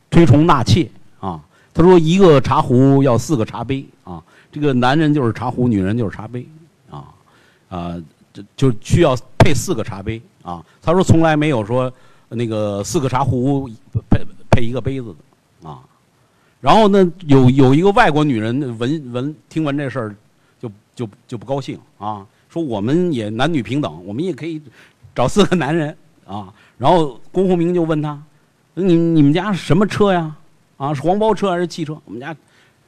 [0.08, 0.88] 推崇纳妾
[1.20, 1.38] 啊。
[1.74, 4.22] 他说：“一个茶壶要四个茶杯啊，
[4.52, 6.46] 这个男人就是茶壶，女人就是茶杯
[6.88, 7.10] 啊，
[7.68, 8.00] 啊，
[8.32, 11.92] 这就需要配四个茶杯啊。”他说：“从来没有说
[12.28, 13.68] 那个四个茶壶
[14.08, 15.12] 配配一个杯子
[15.60, 15.80] 的啊。”
[16.62, 20.16] 然后呢，有有一个外国女人闻闻听闻这事儿，
[20.62, 24.62] 就就就不高兴啊，说我们也男女平等，我们也可以
[25.14, 25.96] 找四个男人
[26.26, 26.52] 啊。
[26.76, 28.20] 然后龚鸿明就问他
[28.74, 30.34] ：“你你们家是什么车呀？”
[30.76, 31.96] 啊，是黄包车还是汽车？
[32.04, 32.34] 我们家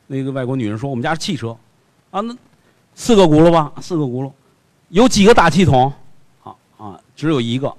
[0.08, 1.56] 那个外国女人说，我们家是汽车。
[2.10, 2.36] 啊，那
[2.94, 4.32] 四个轱辘吧，四个轱辘，
[4.88, 5.92] 有几个大气筒？
[6.42, 7.72] 啊啊，只有一个。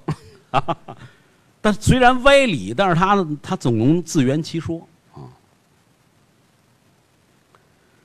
[1.60, 4.80] 但虽然歪理，但是他他总能自圆其说
[5.12, 5.28] 啊。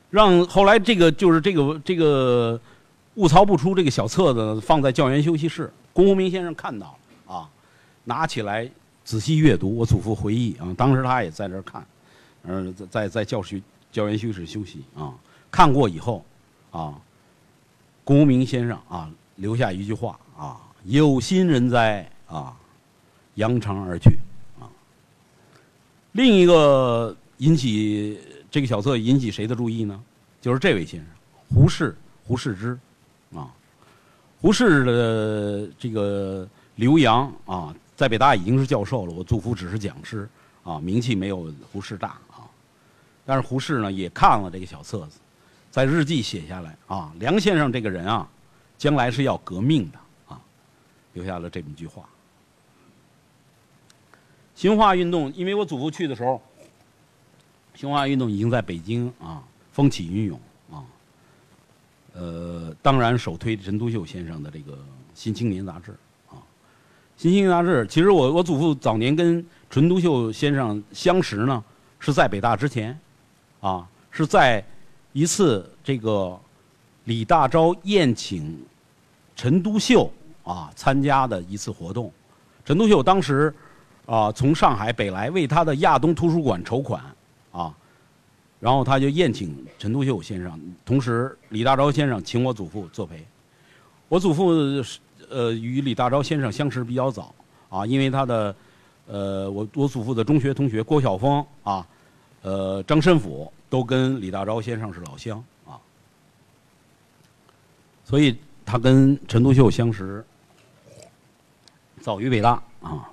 [0.09, 2.59] 让后来这个就是这个这个
[3.15, 7.49] 物曹不出这个小册子放在教员休息室，龚鸿明先生看到了啊，
[8.03, 8.69] 拿起来
[9.05, 9.75] 仔细阅读。
[9.75, 11.85] 我祖父回忆啊，当时他也在这儿看。
[12.43, 15.13] 嗯，在在在教室教员休息室休息啊，
[15.49, 16.25] 看过以后，
[16.71, 16.99] 啊，
[18.03, 22.53] 龚鸿明先生啊留下一句话啊：“有心人哉啊，
[23.35, 24.17] 扬长而去
[24.59, 24.67] 啊。”
[26.11, 28.19] 另一个引起
[28.51, 30.03] 这个小册引起谁的注意呢？
[30.41, 31.07] 就是这位先生，
[31.49, 32.77] 胡适，胡适之
[33.33, 33.49] 啊，
[34.43, 40.27] 胡适的这个留洋啊，在北大已经是教授了，我祖父只是讲师
[40.65, 42.43] 啊，名气没有胡适大啊。
[43.25, 45.17] 但是胡适呢也看了这个小册子，
[45.71, 48.27] 在日记写下来啊，梁先生这个人啊，
[48.77, 50.41] 将来是要革命的啊，
[51.13, 52.03] 留下了这么一句话。
[54.55, 56.41] 新文化运动，因为我祖父去的时候，
[57.75, 59.41] 新文化运动已经在北京啊
[59.71, 60.37] 风起云涌，
[62.14, 64.74] 呃，当然首推陈独秀先生的这个
[65.14, 65.91] 《新青年》杂志
[66.30, 66.36] 啊，
[67.18, 71.64] 《新青年》杂志，其实我我祖父早年跟陈独秀先生相识呢，
[71.99, 72.97] 是在北大之前。
[73.61, 74.61] 啊，是在
[75.14, 76.38] 一次这个
[77.05, 78.61] 李大钊宴请
[79.38, 80.11] 陈独秀
[80.43, 82.11] 啊参加的一次活动。
[82.66, 83.55] 陈独秀当时
[84.05, 87.01] 啊从上海北来，为他的亚东图书馆筹款
[87.53, 87.74] 啊，
[88.64, 93.22] 然后他就宴请陈独秀先生，同时李大钊先生请我祖父作陪。
[94.07, 94.51] 我祖父
[95.30, 97.36] 呃与李大钊先生相识比较早
[97.68, 98.55] 啊，因为他的
[99.05, 101.86] 呃我我祖父的中学同学郭晓峰啊。
[102.41, 105.80] 呃，张申府都跟李大钊先生是老乡啊，
[108.03, 110.26] 所以他跟陈独秀相识，
[112.01, 113.09] 早于北大啊。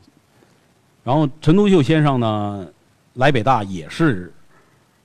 [1.04, 2.66] 然后陈独秀先生呢，
[3.14, 4.32] 来北大也是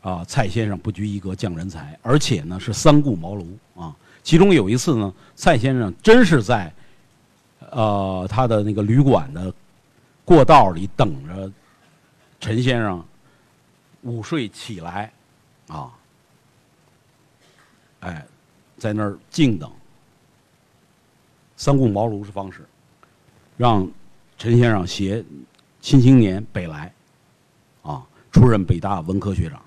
[0.05, 3.95] 啊，蔡先生不拘一格降人才，而且呢是三顾茅庐啊。
[4.21, 6.71] 其中有一次呢，蔡先生真是在
[7.71, 9.51] 呃他的那个旅馆的
[10.23, 11.51] 过道里等着
[12.39, 13.03] 陈先生。
[14.03, 15.11] 午睡起来，
[15.67, 15.89] 啊，
[18.01, 18.23] 哎，
[18.77, 19.71] 在那儿静等。
[21.57, 22.63] 三顾茅庐是方式，
[23.57, 23.89] 让
[24.37, 25.23] 陈先生携
[25.81, 26.93] 《新青年》北来，
[27.81, 29.59] 啊，出任北大文科学长，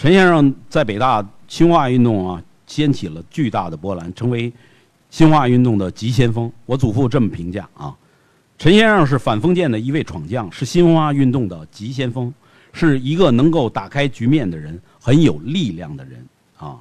[0.00, 4.50] 陈先生在北大新化运动啊，掀起了巨大的波澜，成为
[5.10, 6.50] 新化运动的急先锋。
[6.64, 7.94] 我祖父这么评价啊，
[8.56, 12.32] 陈先生是反封建的一位闯将，是新化运动的急先锋。
[12.72, 16.24] 是一个能够打开局面的人，很有力量的人
[16.56, 16.78] 啊。